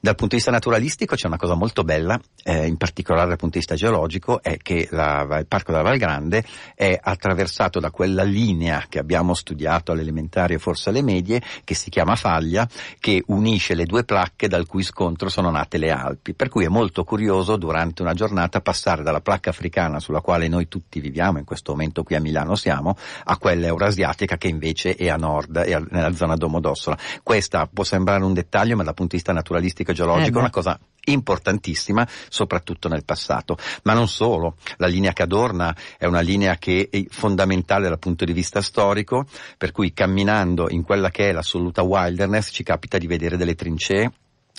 Dal 0.00 0.14
punto 0.14 0.34
di 0.34 0.36
vista 0.36 0.50
naturalistico 0.50 1.14
c'è 1.14 1.26
una 1.26 1.36
cosa 1.36 1.54
molto 1.54 1.84
bella, 1.84 2.20
eh, 2.42 2.66
in 2.66 2.76
particolare 2.76 3.28
dal 3.28 3.38
punto 3.38 3.58
di 3.58 3.64
vista 3.64 3.74
geologico, 3.74 4.42
è 4.42 4.56
che 4.56 4.88
la, 4.90 5.26
il 5.38 5.46
Parco 5.46 5.72
della 5.72 5.84
Val 5.84 5.98
Grande 5.98 6.44
è 6.74 6.98
attraversato 7.00 7.80
da 7.80 7.90
quella 7.90 8.22
linea 8.22 8.41
che 8.88 8.98
abbiamo 8.98 9.34
studiato 9.34 9.92
alle 9.92 10.02
elementari 10.02 10.54
e 10.54 10.58
forse 10.58 10.88
alle 10.88 11.02
medie, 11.02 11.40
che 11.64 11.74
si 11.74 11.90
chiama 11.90 12.16
faglia, 12.16 12.68
che 12.98 13.22
unisce 13.26 13.74
le 13.74 13.84
due 13.84 14.04
placche 14.04 14.48
dal 14.48 14.66
cui 14.66 14.82
scontro 14.82 15.28
sono 15.28 15.50
nate 15.50 15.78
le 15.78 15.90
Alpi. 15.90 16.34
Per 16.34 16.48
cui 16.48 16.64
è 16.64 16.68
molto 16.68 17.04
curioso 17.04 17.56
durante 17.56 18.02
una 18.02 18.14
giornata 18.14 18.60
passare 18.60 19.02
dalla 19.02 19.20
placca 19.20 19.50
africana 19.50 20.00
sulla 20.00 20.20
quale 20.20 20.48
noi 20.48 20.66
tutti 20.68 21.00
viviamo, 21.00 21.38
in 21.38 21.44
questo 21.44 21.72
momento 21.72 22.02
qui 22.02 22.16
a 22.16 22.20
Milano 22.20 22.56
siamo, 22.56 22.96
a 23.24 23.36
quella 23.38 23.66
eurasiatica 23.66 24.36
che 24.36 24.48
invece 24.48 24.96
è 24.96 25.08
a 25.08 25.16
nord, 25.16 25.58
è 25.58 25.80
nella 25.90 26.12
zona 26.14 26.34
Domodossola. 26.34 26.98
Questa 27.22 27.68
può 27.72 27.84
sembrare 27.84 28.24
un 28.24 28.34
dettaglio, 28.34 28.76
ma 28.76 28.82
dal 28.82 28.94
punto 28.94 29.12
di 29.12 29.16
vista 29.16 29.32
naturalistico 29.32 29.92
e 29.92 29.94
geologico 29.94 30.36
eh 30.36 30.40
è 30.40 30.42
una 30.42 30.50
cosa 30.50 30.78
importantissima, 31.04 32.06
soprattutto 32.28 32.88
nel 32.88 33.04
passato. 33.04 33.56
Ma 33.84 33.92
non 33.92 34.08
solo, 34.08 34.56
la 34.76 34.86
linea 34.86 35.12
Cadorna 35.12 35.74
è 35.98 36.06
una 36.06 36.20
linea 36.20 36.56
che 36.56 36.88
è 36.90 37.04
fondamentale 37.08 37.88
dal 37.88 37.98
punto 37.98 38.24
di 38.24 38.31
vista 38.32 38.60
storico, 38.60 39.26
per 39.56 39.72
cui 39.72 39.92
camminando 39.92 40.70
in 40.70 40.82
quella 40.82 41.10
che 41.10 41.28
è 41.28 41.32
l'assoluta 41.32 41.82
wilderness 41.82 42.50
ci 42.52 42.62
capita 42.62 42.98
di 42.98 43.06
vedere 43.06 43.36
delle 43.36 43.54
trincee 43.54 44.12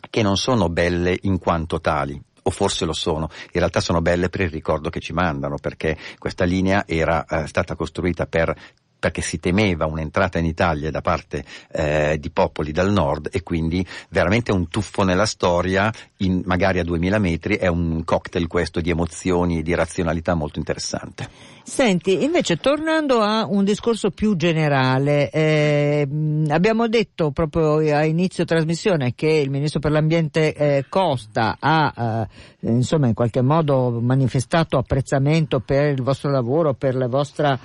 che 0.10 0.22
non 0.22 0.36
sono 0.36 0.70
belle 0.70 1.18
in 1.22 1.40
quanto 1.40 1.80
tali, 1.80 2.20
o 2.44 2.50
forse 2.50 2.86
lo 2.86 2.94
sono, 2.94 3.30
in 3.32 3.60
realtà 3.60 3.80
sono 3.80 4.02
belle 4.02 4.30
per 4.30 4.42
il 4.42 4.50
ricordo 4.50 4.90
che 4.90 5.00
ci 5.00 5.14
mandano, 5.14 5.58
perché 5.58 5.98
questa 6.18 6.44
linea 6.44 6.84
era 6.86 7.26
eh, 7.26 7.48
stata 7.48 7.76
costruita 7.76 8.26
per 8.26 8.54
perché 9.04 9.22
si 9.22 9.38
temeva 9.38 9.86
un'entrata 9.86 10.40
in 10.40 10.46
Italia 10.46 10.90
da 10.90 11.02
parte 11.02 11.44
eh, 11.74 12.16
di 12.22 12.30
popoli 12.30 12.72
dal 12.72 12.90
nord 12.90 13.28
e 13.34 13.44
quindi 13.44 13.86
veramente 14.08 14.54
un 14.54 14.70
tuffo 14.70 15.04
nella 15.04 15.26
storia, 15.26 15.92
in, 16.20 16.42
magari 16.46 16.80
a 16.80 16.86
2000 16.86 17.20
metri, 17.20 17.58
è 17.58 17.68
un 17.68 18.06
cocktail 18.06 18.48
questo 18.48 18.80
di 18.80 18.92
emozioni 18.92 19.60
e 19.60 19.62
di 19.62 19.76
razionalità 19.76 20.36
molto 20.36 20.58
interessante. 20.58 21.28
Senti, 21.64 22.24
invece 22.24 22.56
tornando 22.56 23.20
a 23.20 23.46
un 23.46 23.66
discorso 23.66 24.10
più 24.10 24.38
generale, 24.38 25.30
eh, 25.32 26.08
abbiamo 26.48 26.88
detto 26.88 27.32
proprio 27.32 27.80
a 27.94 28.06
inizio 28.06 28.46
trasmissione 28.46 29.16
che 29.16 29.28
il 29.28 29.50
Ministro 29.50 29.82
per 29.82 29.92
l'Ambiente 29.92 30.54
eh, 30.54 30.86
Costa 30.88 31.58
ha 31.60 32.28
eh, 32.62 32.70
insomma 32.70 33.08
in 33.08 33.14
qualche 33.14 33.42
modo 33.42 34.00
manifestato 34.02 34.78
apprezzamento 34.78 35.60
per 35.60 35.88
il 35.88 36.02
vostro 36.02 36.32
lavoro, 36.32 36.74
per 36.74 36.96
la 36.96 37.08
vostra 37.08 37.60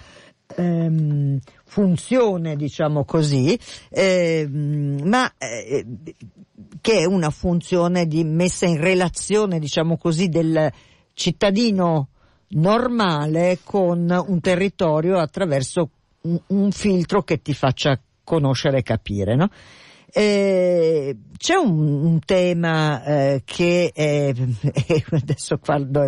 ehm, 0.57 1.39
funzione, 1.65 2.57
diciamo 2.57 3.05
così, 3.05 3.59
ehm, 3.91 5.01
ma 5.05 5.33
eh, 5.39 5.87
che 6.81 6.99
è 6.99 7.05
una 7.05 7.31
funzione 7.31 8.07
di 8.07 8.25
messa 8.25 8.67
in 8.67 8.81
relazione, 8.81 9.59
diciamo 9.59 9.97
così, 9.97 10.29
del 10.29 10.73
cittadino 11.13 12.09
normale 12.51 13.59
con 13.63 14.25
un 14.27 14.41
territorio 14.41 15.19
attraverso 15.19 15.91
un, 16.23 16.41
un 16.49 16.71
filtro 16.73 17.23
che 17.23 17.43
ti 17.43 17.53
faccia 17.53 18.01
conoscere 18.25 18.79
e 18.79 18.83
capire, 18.83 19.35
no? 19.35 19.51
Eh, 20.11 21.17
c'è 21.37 21.55
un, 21.55 22.05
un 22.05 22.19
tema 22.25 23.05
eh, 23.05 23.43
che 23.45 23.93
è, 23.95 24.33
adesso 25.13 25.61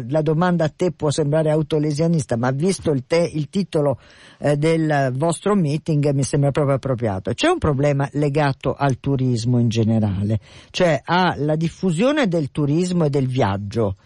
la 0.09 0.23
domanda 0.23 0.65
a 0.65 0.73
te 0.75 0.91
può 0.91 1.11
sembrare 1.11 1.51
autolesionista, 1.51 2.37
ma 2.37 2.51
visto 2.51 2.91
il, 2.91 3.05
te, 3.07 3.31
il 3.33 3.49
titolo 3.49 3.99
eh, 4.39 4.57
del 4.57 5.13
vostro 5.15 5.55
meeting 5.55 6.13
mi 6.13 6.23
sembra 6.23 6.51
proprio 6.51 6.77
appropriato. 6.77 7.33
C'è 7.33 7.49
un 7.49 7.59
problema 7.59 8.09
legato 8.13 8.75
al 8.75 8.99
turismo 8.99 9.59
in 9.59 9.69
generale, 9.69 10.41
cioè 10.71 11.01
alla 11.05 11.57
diffusione 11.57 12.27
del 12.27 12.51
turismo 12.51 13.05
e 13.05 13.11
del 13.11 13.29
viaggio 13.29 13.97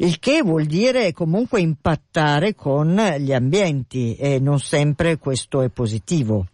il 0.00 0.18
che 0.18 0.42
vuol 0.42 0.64
dire 0.64 1.12
comunque 1.12 1.60
impattare 1.60 2.54
con 2.54 2.96
gli 3.18 3.32
ambienti 3.32 4.16
e 4.16 4.38
non 4.38 4.60
sempre 4.60 5.18
questo 5.18 5.62
è 5.62 5.68
positivo. 5.68 6.46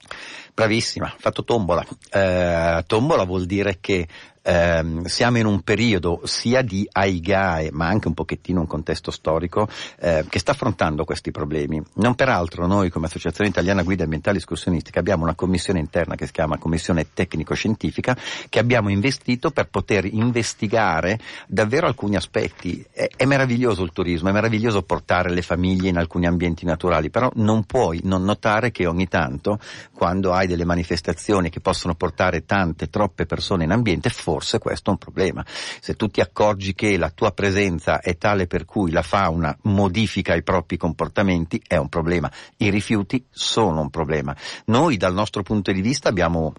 Bravissima, 0.55 1.13
fatto 1.19 1.45
tombola. 1.45 1.85
Eh, 2.11 2.85
tombola 2.87 3.25
vuol 3.25 3.45
dire 3.45 3.79
che 3.81 4.07
ehm, 4.45 5.05
siamo 5.05 5.39
in 5.39 5.47
un 5.47 5.63
periodo 5.63 6.21
sia 6.25 6.63
di 6.63 6.87
AIGAE 6.91 7.71
ma 7.73 7.87
anche 7.87 8.09
un 8.09 8.15
pochettino 8.15 8.61
un 8.61 8.67
contesto 8.67 9.11
storico 9.11 9.67
eh, 9.99 10.25
che 10.29 10.39
sta 10.39 10.53
affrontando 10.53 11.05
questi 11.05 11.31
problemi. 11.31 11.83
Non 11.95 12.15
peraltro 12.15 12.67
noi 12.67 12.91
come 12.91 13.07
Associazione 13.07 13.51
Italiana 13.51 13.83
Guida 13.83 14.05
Ambientali 14.05 14.37
Escursionistica 14.37 15.01
abbiamo 15.01 15.25
una 15.25 15.35
commissione 15.35 15.79
interna 15.79 16.15
che 16.15 16.27
si 16.27 16.33
chiama 16.33 16.59
Commissione 16.59 17.07
Tecnico-Scientifica 17.13 18.17
che 18.49 18.59
abbiamo 18.59 18.91
investito 18.91 19.51
per 19.51 19.69
poter 19.69 20.05
investigare 20.05 21.19
davvero 21.47 21.87
alcuni 21.87 22.17
aspetti. 22.17 22.85
È, 22.91 23.09
è 23.17 23.25
meraviglioso 23.25 23.83
il 23.83 23.93
turismo, 23.93 24.29
è 24.29 24.33
meraviglioso 24.33 24.83
portare 24.83 25.31
le 25.31 25.43
famiglie 25.43 25.89
in 25.89 25.97
alcuni 25.97 26.27
ambienti 26.27 26.67
naturali, 26.67 27.11
però 27.11 27.31
non 27.37 27.65
puoi 27.65 28.01
non 28.05 28.25
notare 28.25 28.71
che 28.71 28.87
ogni 28.87 29.09
tanto 29.09 29.59
quando 29.93 30.33
hai 30.33 30.47
delle 30.47 30.65
manifestazioni 30.65 31.51
che 31.51 31.61
possono 31.61 31.95
portare 31.95 32.45
tante, 32.45 32.89
troppe 32.89 33.27
persone 33.27 33.65
in 33.65 33.71
ambiente, 33.71 34.09
forse 34.35 34.59
questo 34.59 34.91
è 34.91 34.93
un 34.93 34.99
problema. 34.99 35.45
Se 35.47 35.95
tu 35.95 36.09
ti 36.09 36.21
accorgi 36.21 36.75
che 36.75 36.97
la 36.97 37.11
tua 37.11 37.31
presenza 37.31 38.01
è 38.01 38.17
tale 38.17 38.49
per 38.49 38.65
cui 38.65 38.91
la 38.91 39.03
fauna 39.03 39.57
modifica 39.63 40.35
i 40.35 40.43
propri 40.43 40.77
comportamenti, 40.77 41.63
è 41.65 41.77
un 41.77 41.89
problema. 41.89 42.29
I 42.57 42.71
rifiuti 42.71 43.25
sono 43.31 43.81
un 43.81 43.91
problema. 43.91 44.35
Noi 44.67 44.97
dal 44.97 45.15
nostro 45.15 45.43
punto 45.43 45.71
di 45.71 45.81
vista 45.81 46.09
abbiamo 46.09 46.53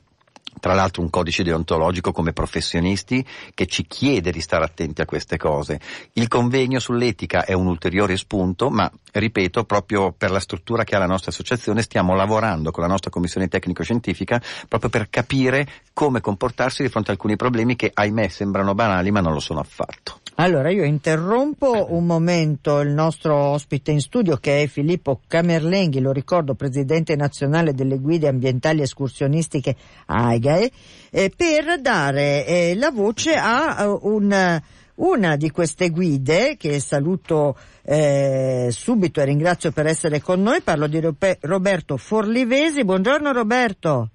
tra 0.60 0.74
l'altro 0.74 1.02
un 1.02 1.10
codice 1.10 1.44
deontologico 1.44 2.12
come 2.12 2.34
professionisti 2.34 3.26
che 3.54 3.66
ci 3.66 3.86
chiede 3.86 4.32
di 4.32 4.42
stare 4.42 4.66
attenti 4.66 5.02
a 5.02 5.06
queste 5.06 5.38
cose. 5.38 5.80
Il 6.14 6.28
convegno 6.28 6.80
sull'etica 6.80 7.46
è 7.46 7.54
un 7.54 7.68
ulteriore 7.68 8.18
spunto, 8.18 8.70
ma 8.70 8.92
ripeto, 9.12 9.64
proprio 9.64 10.12
per 10.12 10.32
la 10.32 10.40
struttura 10.40 10.84
che 10.84 10.96
ha 10.96 11.00
la 11.00 11.06
nostra 11.06 11.32
associazione 11.32 11.82
stiamo 11.82 12.16
lavorando 12.16 12.72
con 12.72 12.84
la 12.84 12.90
nostra 12.90 13.10
commissione 13.10 13.48
tecnico-scientifica 13.48 14.42
proprio 14.68 14.90
per 14.90 15.10
capire 15.10 15.68
come 15.94 16.22
comportarsi 16.22 16.82
di 16.82 16.90
fronte 16.90 17.12
a 17.12 17.14
alcuni 17.14 17.36
problemi 17.36 17.76
che 17.76 17.92
ahimè 17.94 18.28
sembrano 18.28 18.74
banali 18.74 19.12
ma 19.12 19.22
non 19.22 19.34
lo 19.34 19.40
sono 19.40 19.60
affatto. 19.60 20.20
Allora 20.38 20.70
io 20.70 20.84
interrompo 20.84 21.94
un 21.94 22.06
momento 22.06 22.82
il 22.82 22.90
nostro 22.90 23.38
ospite 23.38 23.92
in 23.92 24.02
studio 24.02 24.36
che 24.36 24.64
è 24.64 24.68
Filippo 24.68 25.22
Camerlenghi, 25.26 26.02
lo 26.02 26.12
ricordo 26.12 26.56
presidente 26.56 27.16
nazionale 27.16 27.74
delle 27.74 28.00
guide 28.00 28.28
ambientali 28.28 28.82
escursionistiche 28.82 29.78
AIGAE, 30.08 30.72
eh, 31.12 31.32
per 31.34 31.80
dare 31.80 32.46
eh, 32.46 32.76
la 32.76 32.92
voce 32.92 33.36
a 33.36 33.88
uh, 33.88 34.00
un, 34.02 34.62
una 34.96 35.36
di 35.38 35.50
queste 35.52 35.90
guide 35.90 36.58
che 36.58 36.82
saluto 36.82 37.56
eh, 37.84 38.68
subito 38.72 39.22
e 39.22 39.26
ringrazio 39.26 39.72
per 39.72 39.86
essere 39.86 40.22
con 40.22 40.42
noi, 40.42 40.60
parlo 40.60 40.88
di 40.88 41.00
Roberto 41.40 41.96
Forlivesi. 41.96 42.84
Buongiorno 42.84 43.32
Roberto. 43.32 44.10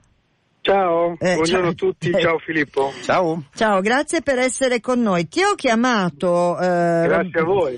Ciao, 0.63 1.17
eh, 1.19 1.37
buongiorno 1.37 1.63
ciao. 1.63 1.71
a 1.71 1.75
tutti, 1.75 2.13
ciao 2.13 2.39
Filippo. 2.39 2.93
Ciao. 3.03 3.45
Ciao, 3.55 3.81
grazie 3.81 4.21
per 4.21 4.39
essere 4.39 4.79
con 4.81 5.01
noi. 5.01 5.27
Ti 5.27 5.43
ho 5.43 5.55
chiamato 5.55 6.59
eh, 6.59 7.31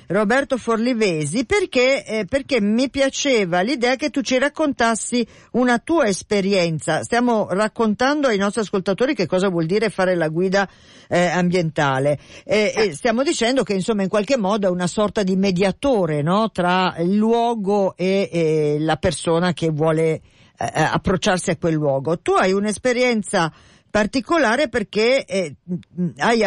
Roberto 0.09 0.57
Forlivesi 0.57 1.47
perché, 1.47 2.05
eh, 2.05 2.25
perché, 2.29 2.61
mi 2.61 2.91
piaceva 2.91 3.61
l'idea 3.61 3.95
che 3.95 4.11
tu 4.11 4.21
ci 4.21 4.37
raccontassi 4.37 5.25
una 5.53 5.79
tua 5.79 6.09
esperienza. 6.09 7.05
Stiamo 7.05 7.47
raccontando 7.51 8.27
ai 8.27 8.37
nostri 8.37 8.63
ascoltatori 8.63 9.15
che 9.15 9.27
cosa 9.27 9.49
vuol 9.49 9.67
dire 9.67 9.89
fare 9.89 10.17
la 10.17 10.27
guida 10.27 10.69
eh, 11.09 11.27
ambientale 11.27 12.19
e 12.45 12.91
stiamo 12.95 13.23
dicendo 13.23 13.63
che 13.63 13.75
insomma 13.75 14.03
in 14.03 14.09
qualche 14.09 14.37
modo 14.37 14.67
è 14.67 14.71
una 14.71 14.89
sorta 14.89 15.23
di 15.23 15.37
mediatore 15.37 16.21
no? 16.23 16.51
tra 16.51 16.97
il 16.99 17.15
luogo 17.15 17.95
e, 17.97 18.29
e 18.33 18.77
la 18.81 18.97
persona 18.97 19.53
che 19.53 19.71
vuole 19.71 20.21
eh, 20.63 20.67
eh, 20.67 20.83
approcciarsi 20.83 21.51
a 21.51 21.57
quel 21.57 21.75
luogo. 21.75 22.21
Tu 22.21 22.33
hai 22.33 22.53
un'esperienza 22.53 23.53
particolare 23.91 24.69
perché 24.69 25.25
eh, 25.27 25.57
hai, 26.19 26.43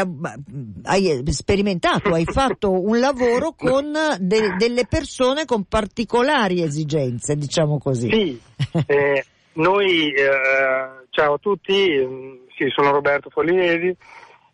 hai, 0.84 1.22
sperimentato, 1.26 2.14
hai 2.14 2.24
fatto 2.24 2.72
un 2.72 3.00
lavoro 3.00 3.54
con 3.54 3.92
de, 4.20 4.56
delle 4.58 4.88
persone 4.88 5.44
con 5.44 5.66
particolari 5.66 6.64
esigenze, 6.64 7.36
diciamo 7.36 7.78
così. 7.78 8.10
Sì, 8.10 8.42
eh, 8.88 9.26
noi, 9.54 10.14
eh, 10.14 11.06
ciao 11.10 11.34
a 11.34 11.38
tutti, 11.38 11.74
mm, 11.74 12.36
sì, 12.58 12.70
sono 12.70 12.92
Roberto 12.92 13.30
Follinesi 13.30 13.96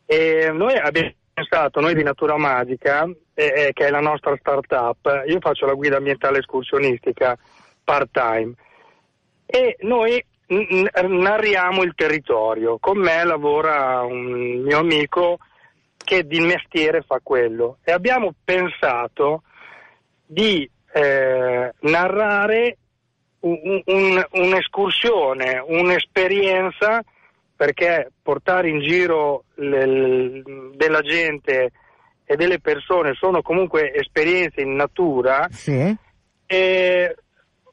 e 0.08 0.50
noi 0.52 0.76
abbiamo 0.76 1.14
pensato, 1.34 1.80
noi 1.82 1.94
di 1.94 2.04
Natura 2.04 2.36
Magica, 2.38 3.08
eh, 3.36 3.70
che 3.74 3.86
è 3.86 3.90
la 3.92 4.02
nostra 4.02 4.36
start-up, 4.38 5.24
io 5.28 5.40
faccio 5.40 5.68
la 5.68 5.76
guida 5.76 5.98
ambientale 5.98 6.40
escursionistica 6.40 7.38
part-time 7.84 8.54
e 9.52 9.76
noi 9.82 10.24
narriamo 10.54 11.84
il 11.84 11.94
territorio. 11.94 12.78
Con 12.80 12.98
me 12.98 13.24
lavora 13.26 14.02
un 14.02 14.62
mio 14.64 14.78
amico 14.78 15.40
che 15.98 16.26
di 16.26 16.40
mestiere 16.40 17.02
fa 17.02 17.20
quello 17.22 17.78
e 17.84 17.92
abbiamo 17.92 18.34
pensato 18.44 19.44
di 20.26 20.68
eh, 20.94 21.74
narrare 21.80 22.78
un, 23.42 23.82
un, 23.86 24.26
un'escursione, 24.32 25.64
un'esperienza 25.66 27.04
perché 27.56 28.10
portare 28.22 28.70
in 28.70 28.80
giro 28.80 29.44
le, 29.56 29.86
le, 29.86 30.44
della 30.76 31.02
gente 31.02 31.72
e 32.24 32.36
delle 32.36 32.60
persone 32.60 33.14
sono 33.14 33.42
comunque 33.42 33.94
esperienze 33.94 34.62
in 34.62 34.76
natura 34.76 35.48
sì. 35.52 35.96
e 36.46 37.16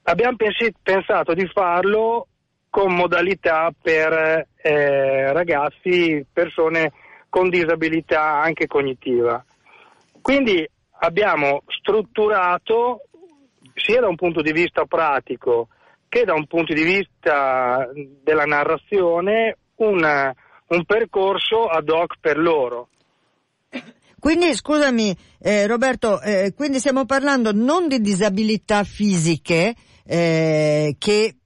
abbiamo 0.09 0.37
pensato 0.83 1.35
di 1.35 1.47
farlo 1.53 2.27
con 2.71 2.95
modalità 2.95 3.71
per 3.81 4.47
eh, 4.57 5.33
ragazzi, 5.33 6.25
persone 6.33 6.93
con 7.29 7.51
disabilità 7.51 8.41
anche 8.41 8.67
cognitiva. 8.67 9.45
Quindi 10.21 10.67
abbiamo 11.01 11.63
strutturato 11.67 13.03
sia 13.75 14.01
da 14.01 14.09
un 14.09 14.17
punto 14.17 14.41
di 14.41 14.53
vista 14.53 14.85
pratico 14.87 15.69
che 16.09 16.25
da 16.25 16.33
un 16.33 16.47
punto 16.47 16.73
di 16.73 16.83
vista 16.83 17.87
della 18.23 18.45
narrazione 18.45 19.57
un, 19.77 20.33
un 20.69 20.85
percorso 20.85 21.67
ad 21.67 21.89
hoc 21.89 22.15
per 22.19 22.39
loro. 22.39 22.89
Quindi 24.19 24.55
scusami 24.55 25.17
eh, 25.39 25.67
Roberto, 25.67 26.21
eh, 26.21 26.53
quindi 26.57 26.79
stiamo 26.79 27.05
parlando 27.05 27.53
non 27.53 27.87
di 27.87 28.01
disabilità 28.01 28.83
fisiche, 28.83 29.75
eh, 30.09 30.97
che 30.99 31.37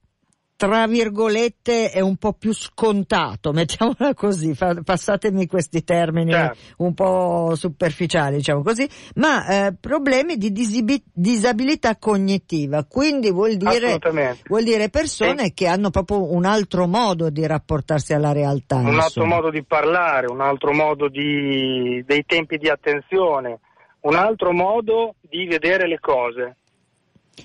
tra 0.55 0.87
virgolette 0.87 1.89
è 1.89 1.99
un 1.99 2.15
po' 2.15 2.31
più 2.31 2.53
scontato, 2.53 3.51
mettiamola 3.53 4.13
così, 4.13 4.53
fa, 4.53 4.73
passatemi 4.81 5.45
questi 5.45 5.83
termini 5.83 6.31
certo. 6.31 6.57
un 6.77 6.93
po' 6.93 7.53
superficiali, 7.55 8.37
diciamo 8.37 8.61
così, 8.61 8.87
ma 9.15 9.45
eh, 9.65 9.75
problemi 9.77 10.37
di 10.37 10.53
disibi- 10.53 11.03
disabilità 11.11 11.97
cognitiva, 11.97 12.85
quindi 12.85 13.29
vuol 13.29 13.55
dire, 13.55 13.99
vuol 14.47 14.63
dire 14.63 14.89
persone 14.89 15.45
sì. 15.45 15.53
che 15.53 15.67
hanno 15.67 15.89
proprio 15.89 16.31
un 16.31 16.45
altro 16.45 16.87
modo 16.87 17.29
di 17.29 17.45
rapportarsi 17.45 18.13
alla 18.13 18.31
realtà. 18.31 18.77
Un 18.77 18.83
insomma. 18.83 19.03
altro 19.03 19.25
modo 19.25 19.49
di 19.49 19.63
parlare, 19.65 20.27
un 20.27 20.39
altro 20.39 20.71
modo 20.71 21.09
di, 21.09 22.01
dei 22.05 22.23
tempi 22.25 22.57
di 22.57 22.69
attenzione, 22.69 23.59
un 24.01 24.15
altro 24.15 24.53
modo 24.53 25.15
di 25.19 25.45
vedere 25.45 25.89
le 25.89 25.99
cose. 25.99 26.55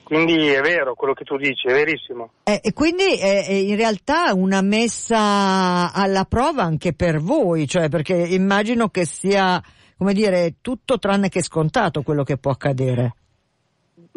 Quindi 0.03 0.48
è 0.48 0.61
vero 0.61 0.94
quello 0.94 1.14
che 1.14 1.24
tu 1.24 1.37
dici, 1.37 1.66
è 1.66 1.72
verissimo. 1.72 2.33
Eh, 2.44 2.61
e 2.62 2.72
quindi 2.72 3.16
è, 3.18 3.46
è, 3.46 3.53
in 3.53 3.77
realtà 3.77 4.35
una 4.35 4.61
messa 4.61 5.92
alla 5.92 6.24
prova 6.24 6.62
anche 6.62 6.92
per 6.92 7.20
voi, 7.20 7.66
cioè 7.66 7.88
perché 7.88 8.14
immagino 8.14 8.88
che 8.88 9.07
sia, 9.07 9.62
come 9.96 10.12
dire, 10.12 10.57
tutto 10.61 10.98
tranne 10.98 11.31
che 11.31 11.42
scontato 11.42 12.03
quello 12.03 12.22
che 12.22 12.37
può 12.37 12.51
accadere. 12.51 13.14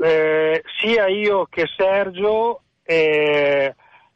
Eh, 0.01 0.62
sia 0.79 1.07
io 1.07 1.47
che 1.49 1.65
Sergio 1.77 2.62
eh, 2.84 3.73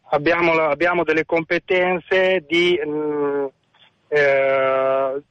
abbiamo, 0.09 0.53
abbiamo, 0.53 1.03
delle 1.03 1.25
competenze 1.25 2.43
di, 2.45 2.79
mh, 2.83 2.89
mm, 2.89 3.45
eh, 4.09 5.21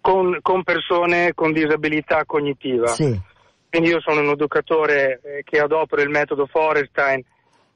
con, 0.00 0.38
con, 0.42 0.62
persone 0.62 1.32
con 1.34 1.52
disabilità 1.52 2.24
cognitiva. 2.26 2.88
Sì 2.88 3.34
quindi 3.76 3.94
io 3.94 4.00
sono 4.00 4.22
un 4.22 4.30
educatore 4.30 5.20
eh, 5.22 5.42
che 5.44 5.58
adopera 5.58 6.00
il 6.00 6.08
metodo 6.08 6.46
Forestein 6.46 7.22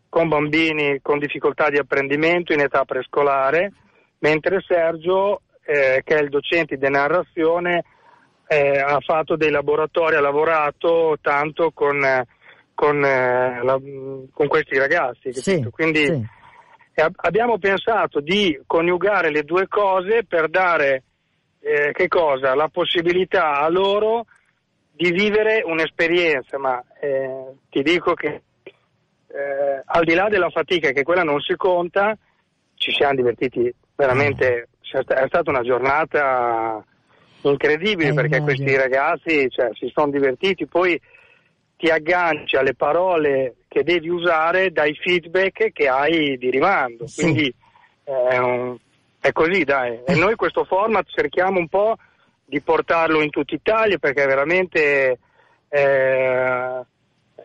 con 0.09 0.29
bambini 0.29 0.99
con 1.03 1.19
difficoltà 1.19 1.69
di 1.69 1.77
apprendimento 1.77 2.55
in 2.55 2.61
età 2.61 2.87
prescolare, 2.87 3.71
mentre 4.21 4.65
Sergio, 4.67 5.43
eh, 5.63 6.01
che 6.03 6.17
è 6.17 6.23
il 6.23 6.31
docente 6.31 6.79
di 6.79 6.89
narrazione, 6.89 7.85
eh, 8.49 8.79
ha 8.79 8.99
fatto 9.01 9.37
dei 9.37 9.51
laboratori, 9.51 10.17
ha 10.17 10.23
lavorato 10.23 11.19
tanto 11.21 11.71
con, 11.73 12.01
con, 12.75 13.05
eh, 13.05 13.61
la, 13.63 13.79
con 14.33 14.49
questi 14.49 14.79
ragazzi. 14.79 15.35
Sì, 15.35 15.69
Quindi 15.71 16.07
sì. 16.07 16.27
abbiamo 17.17 17.59
pensato 17.59 18.21
di 18.21 18.59
coniugare 18.67 19.31
le 19.31 19.43
due 19.43 19.69
cose 19.69 20.25
per 20.25 20.49
dare 20.49 21.03
eh, 21.61 21.93
che 21.93 22.09
cosa? 22.09 22.55
La 22.55 22.69
possibilità 22.69 23.61
a 23.61 23.69
loro 23.69 24.25
di 24.93 25.11
vivere 25.13 25.63
un'esperienza, 25.65 26.59
ma 26.59 26.83
eh, 27.01 27.45
ti 27.71 27.83
dico 27.83 28.15
che 28.15 28.43
eh, 29.29 29.83
al 29.85 30.05
di 30.05 30.15
là 30.15 30.29
della 30.29 30.51
fatica, 30.51 30.91
che 30.91 31.03
quella 31.03 31.23
non 31.23 31.41
si 31.41 31.55
conta, 31.57 32.17
ci 32.75 32.93
siamo 32.93 33.15
divertiti 33.15 33.73
veramente, 33.95 34.69
è 34.83 35.27
stata 35.27 35.51
una 35.51 35.63
giornata 35.63 36.85
incredibile 37.43 38.11
Eh, 38.11 38.15
perché 38.15 38.37
immagino. 38.37 38.45
questi 38.45 38.77
ragazzi 38.77 39.49
cioè, 39.51 39.71
si 39.75 39.91
sono 39.95 40.11
divertiti, 40.11 40.67
poi 40.67 41.01
ti 41.77 41.89
agganci 41.91 42.57
alle 42.57 42.75
parole 42.75 43.55
che 43.69 43.83
devi 43.85 44.09
usare 44.09 44.71
dai 44.71 44.95
feedback 44.95 45.73
che 45.73 45.89
hai 45.89 46.37
di 46.37 46.51
rimando. 46.51 47.07
Sì. 47.07 47.23
Quindi 47.23 47.55
è, 48.05 48.37
un- 48.37 48.77
è 49.21 49.33
così, 49.33 49.65
dai. 49.65 50.01
E 50.05 50.15
noi 50.15 50.35
questo 50.35 50.65
format 50.65 51.07
cerchiamo 51.09 51.59
un 51.59 51.69
po' 51.69 51.97
di 52.51 52.61
portarlo 52.61 53.23
in 53.23 53.31
tutta 53.31 53.55
Italia 53.55 53.97
perché 53.97 54.27
veramente 54.27 55.19
eh, 55.69 56.85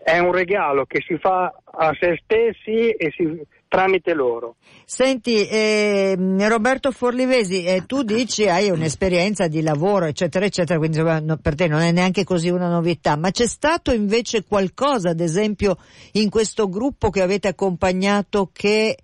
è 0.03 0.17
un 0.17 0.31
regalo 0.31 0.85
che 0.85 1.03
si 1.07 1.17
fa 1.19 1.53
a 1.63 1.95
se 1.99 2.19
stessi 2.23 2.89
e 2.89 3.13
si- 3.15 3.45
tramite 3.67 4.13
loro. 4.13 4.55
Senti, 4.85 5.47
ehm, 5.49 6.47
Roberto 6.47 6.91
Forlivesi, 6.91 7.65
eh, 7.65 7.83
tu 7.85 8.03
dici 8.03 8.47
hai 8.47 8.69
un'esperienza 8.69 9.47
di 9.47 9.61
lavoro, 9.61 10.05
eccetera, 10.05 10.45
eccetera, 10.45 10.79
quindi 10.79 10.99
no, 11.01 11.37
per 11.41 11.55
te 11.55 11.67
non 11.67 11.81
è 11.81 11.91
neanche 11.91 12.23
così 12.23 12.49
una 12.49 12.69
novità, 12.69 13.17
ma 13.17 13.31
c'è 13.31 13.47
stato 13.47 13.91
invece 13.91 14.43
qualcosa, 14.43 15.09
ad 15.09 15.19
esempio, 15.19 15.77
in 16.13 16.29
questo 16.29 16.69
gruppo 16.69 17.09
che 17.09 17.21
avete 17.21 17.49
accompagnato 17.49 18.49
che, 18.53 18.97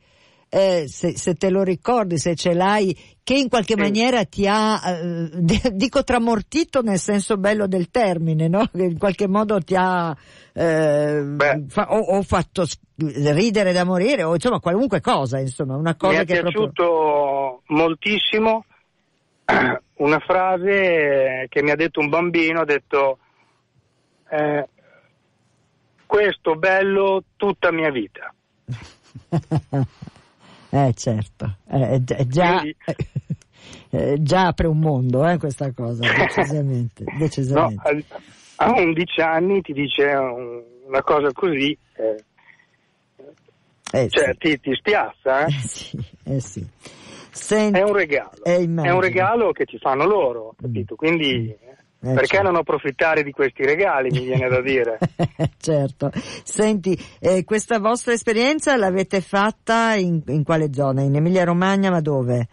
eh, 0.53 0.85
se, 0.89 1.17
se 1.17 1.35
te 1.35 1.49
lo 1.49 1.63
ricordi, 1.63 2.17
se 2.17 2.35
ce 2.35 2.53
l'hai, 2.53 2.93
che 3.23 3.35
in 3.35 3.47
qualche 3.47 3.75
Sì. 3.75 3.79
maniera 3.79 4.25
ti 4.25 4.45
ha, 4.45 4.81
eh, 4.85 5.29
dico 5.71 6.03
tramortito 6.03 6.81
nel 6.81 6.99
senso 6.99 7.37
bello 7.37 7.67
del 7.67 7.89
termine, 7.89 8.49
no? 8.49 8.67
Che 8.67 8.83
in 8.83 8.97
qualche 8.97 9.29
modo 9.29 9.59
ti 9.61 9.75
ha 9.77 10.13
eh, 10.53 11.35
fa- 11.69 11.93
o, 11.93 12.17
o 12.17 12.21
fatto 12.23 12.65
ridere 12.97 13.71
da 13.71 13.85
morire, 13.85 14.23
o 14.23 14.33
insomma 14.33 14.59
qualunque 14.59 14.99
cosa, 14.99 15.39
insomma, 15.39 15.77
una 15.77 15.95
cosa 15.95 16.17
Mi 16.17 16.23
è 16.23 16.25
che 16.25 16.39
è 16.39 16.41
proprio... 16.41 16.69
piaciuto 16.69 17.61
moltissimo 17.67 18.65
una 19.95 20.19
frase 20.19 21.45
che 21.47 21.63
mi 21.63 21.71
ha 21.71 21.75
detto 21.77 22.01
un 22.01 22.09
bambino, 22.09 22.59
ha 22.59 22.65
detto 22.65 23.19
eh, 24.29 24.67
questo 26.05 26.55
bello 26.55 27.23
tutta 27.37 27.71
mia 27.71 27.89
vita. 27.89 28.33
eh 30.71 30.93
certo, 30.95 31.57
eh, 31.69 32.01
gi- 32.03 32.27
già, 32.27 32.59
Quindi- 32.59 32.75
eh, 33.91 34.17
già 34.21 34.47
apre 34.47 34.67
un 34.67 34.79
mondo 34.79 35.27
eh, 35.27 35.37
questa 35.37 35.71
cosa, 35.73 36.03
decisamente. 36.17 37.03
No, 37.11 37.17
decisamente. 37.17 38.05
a, 38.57 38.65
a 38.65 38.71
11 38.71 39.21
anni 39.21 39.61
ti 39.61 39.73
dice 39.73 40.03
un- 40.05 40.63
una 40.87 41.03
cosa 41.03 41.31
così, 41.33 41.77
eh, 41.95 42.23
Eh, 43.93 44.07
cioè 44.09 44.31
sì. 44.31 44.37
ti, 44.37 44.59
ti 44.61 44.73
spiazza, 44.75 45.45
eh? 45.45 45.51
Sì, 45.61 45.99
sì. 46.39 46.65
Senti, 47.33 47.79
È 47.79 47.83
un 47.83 47.93
regalo. 47.93 48.43
È 48.43 48.55
un 48.89 48.99
regalo 49.01 49.51
che 49.51 49.65
ti 49.65 49.77
fanno 49.77 50.05
loro, 50.05 50.53
capito? 50.57 50.95
Quindi 50.95 51.55
Eh, 52.03 52.13
perché 52.13 52.37
certo. 52.37 52.47
non 52.49 52.55
approfittare 52.55 53.21
di 53.21 53.31
questi 53.31 53.63
regali, 53.63 54.09
mi 54.09 54.25
viene 54.25 54.47
da 54.49 54.59
dire. 54.61 54.97
certo. 55.59 56.09
Senti, 56.43 56.97
eh, 57.19 57.43
questa 57.43 57.77
vostra 57.77 58.11
esperienza 58.13 58.75
l'avete 58.75 59.21
fatta 59.21 59.93
in, 59.93 60.19
in 60.27 60.43
quale 60.43 60.73
zona? 60.73 61.01
In 61.03 61.15
Emilia 61.15 61.43
Romagna, 61.43 61.91
ma 61.91 62.01
dove? 62.01 62.47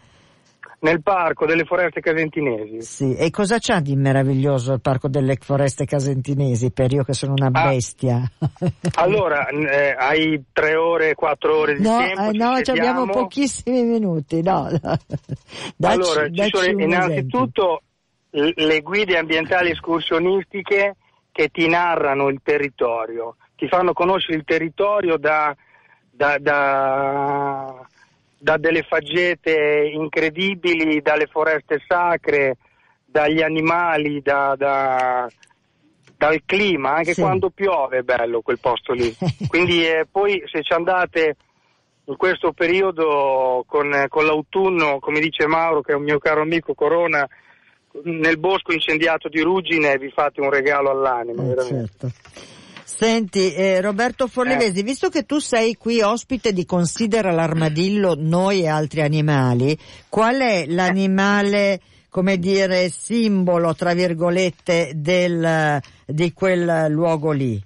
Nel 0.81 1.01
parco 1.01 1.45
delle 1.45 1.65
foreste 1.65 1.99
casentinesi. 1.99 2.81
Sì, 2.83 3.13
e 3.15 3.29
cosa 3.31 3.57
c'ha 3.59 3.81
di 3.81 3.95
meraviglioso 3.97 4.71
il 4.71 4.79
Parco 4.79 5.09
delle 5.09 5.35
Foreste 5.41 5.83
Casentinesi 5.83 6.71
per 6.71 6.93
io 6.93 7.03
che 7.03 7.11
sono 7.13 7.33
una 7.35 7.49
Ah. 7.51 7.69
bestia? 7.69 8.21
Allora, 8.95 9.47
eh, 9.47 9.93
hai 9.97 10.41
tre 10.53 10.75
ore, 10.75 11.15
quattro 11.15 11.57
ore 11.57 11.75
di 11.75 11.81
no, 11.83 11.97
tempo. 11.97 12.21
eh, 12.21 12.31
no, 12.31 12.61
ci 12.61 12.71
abbiamo 12.71 13.05
pochissimi 13.07 13.83
minuti, 13.83 14.41
no. 14.41 14.69
no. 14.69 14.79
Dacci- 15.75 15.95
allora, 15.99 16.29
ci 16.29 16.49
sono 16.49 16.81
innanzitutto 16.81 17.81
le 18.31 18.81
guide 18.81 19.17
ambientali 19.17 19.71
escursionistiche 19.71 20.95
che 21.31 21.47
ti 21.49 21.67
narrano 21.67 22.29
il 22.29 22.41
territorio, 22.43 23.37
ti 23.55 23.67
fanno 23.67 23.93
conoscere 23.93 24.37
il 24.37 24.43
territorio 24.43 25.17
da, 25.17 25.55
da- 26.11 26.37
da- 26.39 27.87
da 28.41 28.57
delle 28.57 28.83
faggete 28.83 29.89
incredibili, 29.93 31.01
dalle 31.01 31.27
foreste 31.27 31.81
sacre, 31.87 32.57
dagli 33.05 33.41
animali, 33.41 34.21
da- 34.21 34.55
da- 34.57 35.27
dal 36.15 36.41
clima, 36.45 36.95
anche 36.95 37.13
Sì. 37.13 37.21
quando 37.21 37.49
piove 37.49 37.99
è 37.99 38.01
bello 38.01 38.41
quel 38.41 38.59
posto 38.59 38.93
lì. 38.93 39.13
Quindi 39.47 39.85
eh, 39.87 40.05
poi 40.09 40.43
se 40.51 40.61
ci 40.63 40.73
andate 40.73 41.35
in 42.05 42.15
questo 42.17 42.51
periodo 42.53 43.63
con, 43.67 44.05
con 44.09 44.25
l'autunno, 44.25 44.99
come 44.99 45.19
dice 45.19 45.47
Mauro, 45.47 45.81
che 45.81 45.93
è 45.93 45.95
un 45.95 46.03
mio 46.03 46.17
caro 46.19 46.41
amico 46.41 46.73
Corona, 46.73 47.27
nel 48.03 48.37
bosco 48.37 48.71
incendiato 48.71 49.29
di 49.29 49.41
Ruggine 49.41 49.97
vi 49.97 50.09
fate 50.11 50.41
un 50.41 50.49
regalo 50.49 50.89
all'anima, 50.89 51.43
Eh, 51.43 51.47
veramente. 51.47 51.89
certo. 51.97 52.11
Senti, 52.83 53.53
eh, 53.53 53.81
Roberto 53.81 54.27
Forlivesi, 54.27 54.81
visto 54.83 55.09
che 55.09 55.23
tu 55.23 55.39
sei 55.39 55.75
qui 55.75 56.01
ospite 56.01 56.51
di 56.51 56.65
Considera 56.65 57.31
l'armadillo, 57.31 58.15
noi 58.17 58.61
e 58.63 58.67
altri 58.67 59.01
animali, 59.01 59.77
qual 60.09 60.37
è 60.39 60.65
l'animale, 60.67 61.79
come 62.09 62.37
dire, 62.37 62.89
simbolo, 62.89 63.73
tra 63.75 63.93
virgolette, 63.93 64.91
del, 64.95 65.79
di 66.05 66.33
quel 66.33 66.87
luogo 66.89 67.31
lì? 67.31 67.61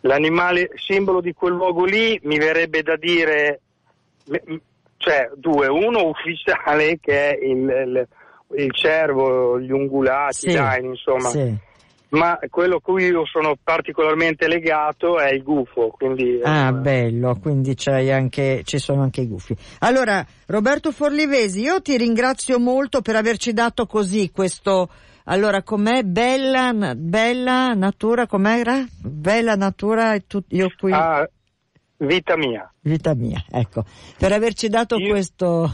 L'animale 0.00 0.70
simbolo 0.74 1.20
di 1.22 1.32
quel 1.32 1.54
luogo 1.54 1.84
lì 1.84 2.18
mi 2.24 2.36
verrebbe 2.36 2.82
da 2.82 2.96
dire, 2.96 3.60
cioè 4.98 5.30
due, 5.36 5.68
uno 5.68 6.08
ufficiale 6.08 6.98
che 7.00 7.30
è 7.30 7.38
il, 7.42 7.58
il- 7.86 8.08
il 8.56 8.72
cervo, 8.74 9.58
gli 9.60 9.70
ungulati, 9.70 10.34
Sì, 10.34 10.48
i 10.50 10.54
daini, 10.54 10.88
insomma. 10.88 11.28
Sì. 11.28 11.72
Ma 12.10 12.38
quello 12.48 12.76
a 12.76 12.80
cui 12.80 13.06
io 13.06 13.26
sono 13.26 13.56
particolarmente 13.60 14.46
legato 14.46 15.18
è 15.18 15.32
il 15.32 15.42
gufo, 15.42 15.88
quindi... 15.88 16.38
Ah, 16.44 16.68
eh, 16.68 16.72
bello, 16.72 17.36
quindi 17.42 17.74
c'hai 17.76 18.12
anche, 18.12 18.62
ci 18.64 18.78
sono 18.78 19.02
anche 19.02 19.22
i 19.22 19.26
gufi. 19.26 19.56
Allora, 19.80 20.24
Roberto 20.46 20.92
Forlivesi, 20.92 21.62
io 21.62 21.82
ti 21.82 21.96
ringrazio 21.96 22.60
molto 22.60 23.02
per 23.02 23.16
averci 23.16 23.52
dato 23.52 23.86
così 23.86 24.30
questo, 24.30 24.88
allora 25.24 25.64
com'è 25.64 26.04
bella, 26.04 26.94
bella 26.94 27.74
natura, 27.74 28.28
com'era? 28.28 28.84
Bella 29.00 29.56
natura 29.56 30.14
e 30.14 30.24
tu, 30.28 30.40
io 30.50 30.70
qui, 30.78 30.92
ah, 30.92 31.28
vita 31.96 32.36
mia. 32.36 32.72
vita 32.82 33.14
mia, 33.14 33.44
ecco, 33.50 33.84
per 34.16 34.30
averci 34.30 34.68
dato 34.68 34.98
Io- 34.98 35.08
questo, 35.08 35.68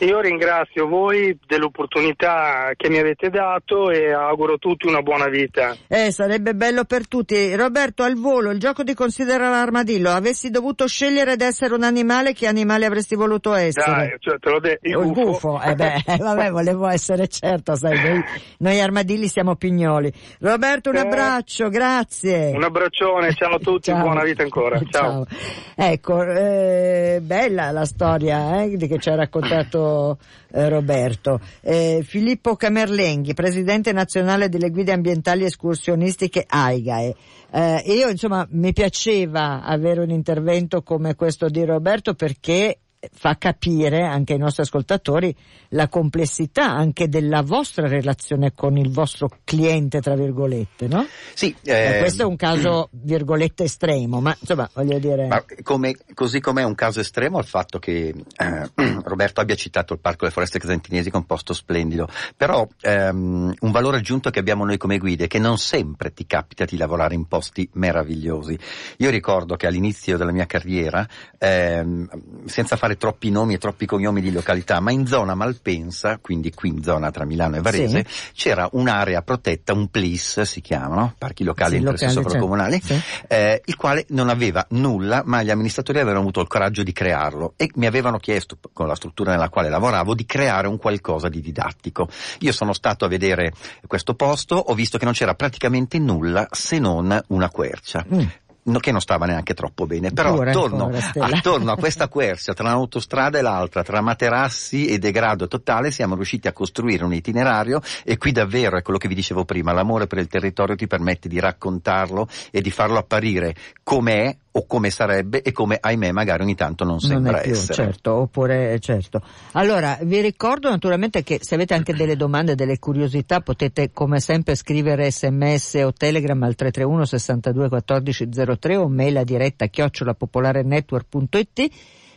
Io 0.00 0.20
ringrazio 0.20 0.86
voi 0.86 1.36
dell'opportunità 1.46 2.70
che 2.76 2.88
mi 2.88 2.98
avete 2.98 3.30
dato 3.30 3.90
e 3.90 4.12
auguro 4.12 4.54
a 4.54 4.58
tutti 4.58 4.86
una 4.86 5.02
buona 5.02 5.26
vita. 5.28 5.76
eh, 5.88 6.12
sarebbe 6.12 6.54
bello 6.54 6.84
per 6.84 7.08
tutti. 7.08 7.54
Roberto, 7.56 8.02
al 8.04 8.14
volo, 8.14 8.50
il 8.50 8.58
gioco 8.60 8.82
di 8.84 8.94
considera 8.94 9.50
l'armadillo, 9.50 10.10
avessi 10.10 10.50
dovuto 10.50 10.86
scegliere 10.86 11.36
di 11.36 11.44
essere 11.44 11.74
un 11.74 11.82
animale, 11.82 12.32
che 12.32 12.46
animale 12.46 12.86
avresti 12.86 13.16
voluto 13.16 13.54
essere? 13.54 13.92
Dai, 13.96 14.16
cioè, 14.20 14.38
te 14.38 14.50
l'ho 14.50 14.60
detto, 14.60 14.88
il 14.88 14.94
gufo. 15.12 15.22
gufo, 15.24 15.60
eh 15.62 15.74
beh, 15.74 16.02
eh, 16.06 16.16
vabbè, 16.16 16.50
volevo 16.50 16.86
essere 16.88 17.26
certa, 17.28 17.74
sai, 17.74 18.00
noi, 18.00 18.24
noi 18.58 18.80
armadilli 18.80 19.26
siamo 19.26 19.56
pignoli. 19.56 20.12
Roberto, 20.40 20.90
un 20.90 20.96
Eh, 20.96 21.00
abbraccio, 21.00 21.68
grazie. 21.68 22.52
Un 22.54 22.62
abbraccione, 22.62 23.32
ciao 23.34 23.54
a 23.54 23.58
tutti, 23.58 23.90
Ciao. 23.90 24.00
buona 24.00 24.22
vita 24.22 24.42
ancora. 24.42 24.80
Ciao. 24.90 25.26
Ecco, 25.74 26.22
eh, 26.22 27.18
bella 27.22 27.70
la 27.72 27.84
storia 27.84 28.62
eh, 28.62 28.76
che 28.76 28.98
ci 28.98 29.08
ha 29.10 29.14
raccontato 29.16 29.67
eh, 29.76 30.68
Roberto. 30.68 31.40
Eh, 31.60 32.02
Filippo 32.04 32.56
Camerlenghi, 32.56 33.34
presidente 33.34 33.92
nazionale 33.92 34.48
delle 34.48 34.70
guide 34.70 34.92
ambientali 34.92 35.44
escursionistiche 35.44 36.44
AIGAE. 36.48 37.14
Eh, 37.50 37.82
io 37.86 38.08
insomma 38.08 38.46
mi 38.50 38.72
piaceva 38.72 39.62
avere 39.62 40.00
un 40.00 40.10
intervento 40.10 40.82
come 40.82 41.14
questo 41.14 41.48
di 41.48 41.64
Roberto 41.64 42.14
perché 42.14 42.78
fa 43.12 43.36
capire 43.36 44.02
anche 44.02 44.32
ai 44.32 44.38
nostri 44.38 44.62
ascoltatori 44.62 45.34
la 45.70 45.88
complessità 45.88 46.70
anche 46.70 47.08
della 47.08 47.42
vostra 47.42 47.86
relazione 47.86 48.54
con 48.54 48.76
il 48.76 48.90
vostro 48.90 49.28
cliente, 49.44 50.00
tra 50.00 50.14
virgolette, 50.14 50.88
no? 50.88 51.06
Sì. 51.34 51.54
Eh, 51.62 51.98
questo 52.00 52.22
è 52.22 52.24
un 52.24 52.36
caso, 52.36 52.88
virgolette, 52.92 53.64
estremo, 53.64 54.20
ma 54.20 54.36
insomma, 54.38 54.68
voglio 54.72 54.98
dire... 54.98 55.44
Come, 55.62 55.96
così 56.14 56.40
come 56.40 56.62
è 56.62 56.64
un 56.64 56.74
caso 56.74 57.00
estremo 57.00 57.38
il 57.38 57.44
fatto 57.44 57.78
che 57.78 58.14
eh, 58.36 58.70
Roberto 59.04 59.40
abbia 59.40 59.54
citato 59.54 59.92
il 59.92 60.00
Parco 60.00 60.20
delle 60.20 60.32
Foreste 60.32 60.58
Casantinesi, 60.58 61.10
che 61.10 61.16
è 61.16 61.20
un 61.20 61.26
posto 61.26 61.52
splendido, 61.52 62.08
però 62.36 62.66
ehm, 62.80 63.54
un 63.58 63.70
valore 63.70 63.98
aggiunto 63.98 64.30
che 64.30 64.38
abbiamo 64.38 64.64
noi 64.64 64.76
come 64.76 64.98
guide 64.98 65.24
è 65.24 65.28
che 65.28 65.38
non 65.38 65.58
sempre 65.58 66.12
ti 66.12 66.26
capita 66.26 66.64
di 66.64 66.76
lavorare 66.76 67.14
in 67.14 67.26
posti 67.26 67.68
meravigliosi. 67.74 68.58
Io 68.98 69.10
ricordo 69.10 69.56
che 69.56 69.66
all'inizio 69.66 70.16
della 70.16 70.32
mia 70.32 70.46
carriera, 70.46 71.06
ehm, 71.38 72.46
senza 72.46 72.76
fare 72.76 72.87
troppi 72.96 73.30
nomi 73.30 73.54
e 73.54 73.58
troppi 73.58 73.86
cognomi 73.86 74.20
di 74.20 74.32
località, 74.32 74.80
ma 74.80 74.90
in 74.90 75.06
zona 75.06 75.34
Malpensa, 75.34 76.18
quindi 76.18 76.52
qui 76.52 76.70
in 76.70 76.82
zona 76.82 77.10
tra 77.10 77.24
Milano 77.24 77.56
e 77.56 77.60
Varese, 77.60 78.04
sì. 78.08 78.32
c'era 78.34 78.68
un'area 78.72 79.22
protetta, 79.22 79.72
un 79.72 79.88
PLIS 79.88 80.42
si 80.42 80.60
chiama, 80.60 80.94
no? 80.94 81.14
parchi 81.18 81.44
locali 81.44 81.72
sì, 81.72 81.76
interessi 81.78 82.10
sovracomunali, 82.10 82.80
certo. 82.80 83.02
sì. 83.02 83.24
eh, 83.28 83.62
il 83.64 83.76
quale 83.76 84.06
non 84.08 84.28
aveva 84.28 84.64
nulla, 84.70 85.22
ma 85.24 85.42
gli 85.42 85.50
amministratori 85.50 85.98
avevano 85.98 86.20
avuto 86.20 86.40
il 86.40 86.46
coraggio 86.46 86.82
di 86.82 86.92
crearlo 86.92 87.54
e 87.56 87.70
mi 87.74 87.86
avevano 87.86 88.18
chiesto, 88.18 88.56
con 88.72 88.86
la 88.86 88.94
struttura 88.94 89.32
nella 89.32 89.48
quale 89.48 89.68
lavoravo, 89.68 90.14
di 90.14 90.24
creare 90.24 90.68
un 90.68 90.78
qualcosa 90.78 91.28
di 91.28 91.40
didattico. 91.40 92.08
Io 92.40 92.52
sono 92.52 92.72
stato 92.72 93.04
a 93.04 93.08
vedere 93.08 93.52
questo 93.86 94.14
posto, 94.14 94.56
ho 94.56 94.74
visto 94.74 94.98
che 94.98 95.04
non 95.04 95.14
c'era 95.14 95.34
praticamente 95.34 95.98
nulla 95.98 96.46
se 96.50 96.78
non 96.78 97.20
una 97.28 97.50
quercia. 97.50 98.04
Mm 98.12 98.26
no, 98.68 98.78
che 98.78 98.92
non 98.92 99.00
stava 99.00 99.26
neanche 99.26 99.54
troppo 99.54 99.86
bene, 99.86 100.10
però 100.10 100.34
pure, 100.34 100.50
attorno, 100.50 100.90
attorno, 101.18 101.72
a 101.72 101.76
questa 101.78 102.08
quercia 102.08 102.54
tra 102.54 102.68
un'autostrada 102.68 103.38
e 103.38 103.42
l'altra, 103.42 103.82
tra 103.82 104.00
materassi 104.00 104.86
e 104.86 104.98
degrado 104.98 105.48
totale, 105.48 105.90
siamo 105.90 106.14
riusciti 106.14 106.48
a 106.48 106.52
costruire 106.52 107.04
un 107.04 107.14
itinerario 107.14 107.80
e 108.04 108.16
qui 108.16 108.32
davvero 108.32 108.76
è 108.76 108.82
quello 108.82 108.98
che 108.98 109.08
vi 109.08 109.14
dicevo 109.14 109.44
prima, 109.44 109.72
l'amore 109.72 110.06
per 110.06 110.18
il 110.18 110.28
territorio 110.28 110.76
ti 110.76 110.86
permette 110.86 111.28
di 111.28 111.40
raccontarlo 111.40 112.28
e 112.50 112.60
di 112.60 112.70
farlo 112.70 112.98
apparire 112.98 113.54
come 113.82 114.12
è 114.12 114.36
o 114.58 114.66
come 114.66 114.90
sarebbe 114.90 115.42
e 115.42 115.52
come 115.52 115.78
ahimè 115.80 116.10
magari 116.10 116.42
ogni 116.42 116.56
tanto 116.56 116.84
non 116.84 116.98
sembra 117.00 117.32
non 117.32 117.40
più, 117.42 117.52
essere. 117.52 117.74
Certo, 117.74 118.12
oppure 118.12 118.78
certo. 118.80 119.22
Allora, 119.52 119.98
vi 120.02 120.20
ricordo 120.20 120.68
naturalmente 120.68 121.22
che 121.22 121.38
se 121.42 121.54
avete 121.54 121.74
anche 121.74 121.94
delle 121.94 122.16
domande, 122.16 122.54
delle 122.54 122.78
curiosità, 122.78 123.40
potete 123.40 123.92
come 123.92 124.20
sempre 124.20 124.56
scrivere 124.56 125.10
sms 125.10 125.82
o 125.84 125.92
telegram 125.92 126.42
al 126.42 126.54
331 126.54 127.04
62 127.04 127.68
14 127.68 128.28
03 128.28 128.57
o 128.66 128.88
mail 128.88 129.18
a 129.18 129.24
diretta 129.24 129.66
chiocciolapopolarenetwork.it 129.66 131.70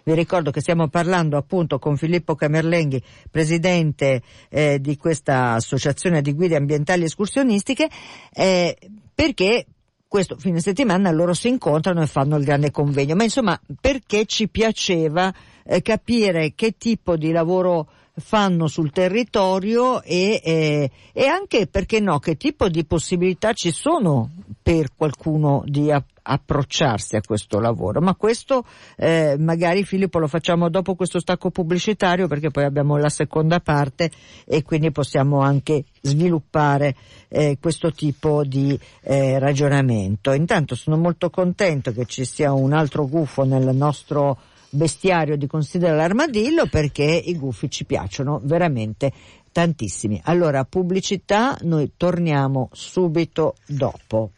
vi 0.03 0.15
ricordo 0.15 0.51
che 0.51 0.61
stiamo 0.61 0.87
parlando 0.87 1.37
appunto 1.37 1.77
con 1.77 1.95
Filippo 1.95 2.35
Camerlenghi, 2.35 3.01
presidente 3.29 4.21
eh, 4.49 4.79
di 4.79 4.97
questa 4.97 5.53
associazione 5.53 6.21
di 6.21 6.33
guide 6.33 6.55
ambientali 6.55 7.03
escursionistiche, 7.03 7.87
eh, 8.33 8.77
perché 9.13 9.65
questo 10.07 10.35
fine 10.37 10.59
settimana 10.59 11.11
loro 11.11 11.33
si 11.33 11.47
incontrano 11.47 12.01
e 12.01 12.07
fanno 12.07 12.35
il 12.37 12.43
grande 12.43 12.71
convegno. 12.71 13.15
Ma 13.15 13.23
insomma, 13.23 13.59
perché 13.79 14.25
ci 14.25 14.49
piaceva 14.49 15.33
eh, 15.63 15.81
capire 15.81 16.53
che 16.55 16.75
tipo 16.77 17.15
di 17.15 17.31
lavoro 17.31 17.87
fanno 18.15 18.67
sul 18.67 18.91
territorio 18.91 20.01
e, 20.01 20.41
eh, 20.43 20.91
e, 21.13 21.27
anche, 21.27 21.67
perché 21.67 21.99
no, 21.99 22.19
che 22.19 22.35
tipo 22.35 22.67
di 22.67 22.85
possibilità 22.85 23.53
ci 23.53 23.71
sono 23.71 24.31
per 24.61 24.89
qualcuno 24.95 25.63
di 25.65 25.91
approcciarsi 26.21 27.15
a 27.15 27.21
questo 27.21 27.59
lavoro. 27.59 28.01
Ma 28.01 28.15
questo 28.15 28.65
eh, 28.97 29.35
magari 29.37 29.83
Filippo 29.83 30.19
lo 30.19 30.27
facciamo 30.27 30.69
dopo 30.69 30.95
questo 30.95 31.19
stacco 31.19 31.49
pubblicitario 31.49 32.27
perché 32.27 32.49
poi 32.51 32.65
abbiamo 32.65 32.97
la 32.97 33.09
seconda 33.09 33.59
parte 33.59 34.11
e 34.45 34.63
quindi 34.63 34.91
possiamo 34.91 35.39
anche 35.39 35.85
sviluppare 36.01 36.95
eh, 37.27 37.57
questo 37.59 37.91
tipo 37.91 38.43
di 38.43 38.77
eh, 39.01 39.39
ragionamento. 39.39 40.31
Intanto 40.33 40.75
sono 40.75 40.97
molto 40.97 41.29
contento 41.29 41.91
che 41.91 42.05
ci 42.05 42.25
sia 42.25 42.53
un 42.53 42.73
altro 42.73 43.07
gufo 43.07 43.43
nel 43.43 43.75
nostro 43.75 44.37
bestiario 44.71 45.35
di 45.35 45.47
Considera 45.47 45.95
l'armadillo 45.95 46.65
perché 46.67 47.03
i 47.03 47.37
gufi 47.37 47.69
ci 47.69 47.85
piacciono 47.85 48.39
veramente 48.43 49.11
tantissimi. 49.51 50.19
Allora, 50.25 50.63
pubblicità, 50.63 51.57
noi 51.61 51.91
torniamo 51.97 52.69
subito 52.71 53.55
dopo. 53.67 54.31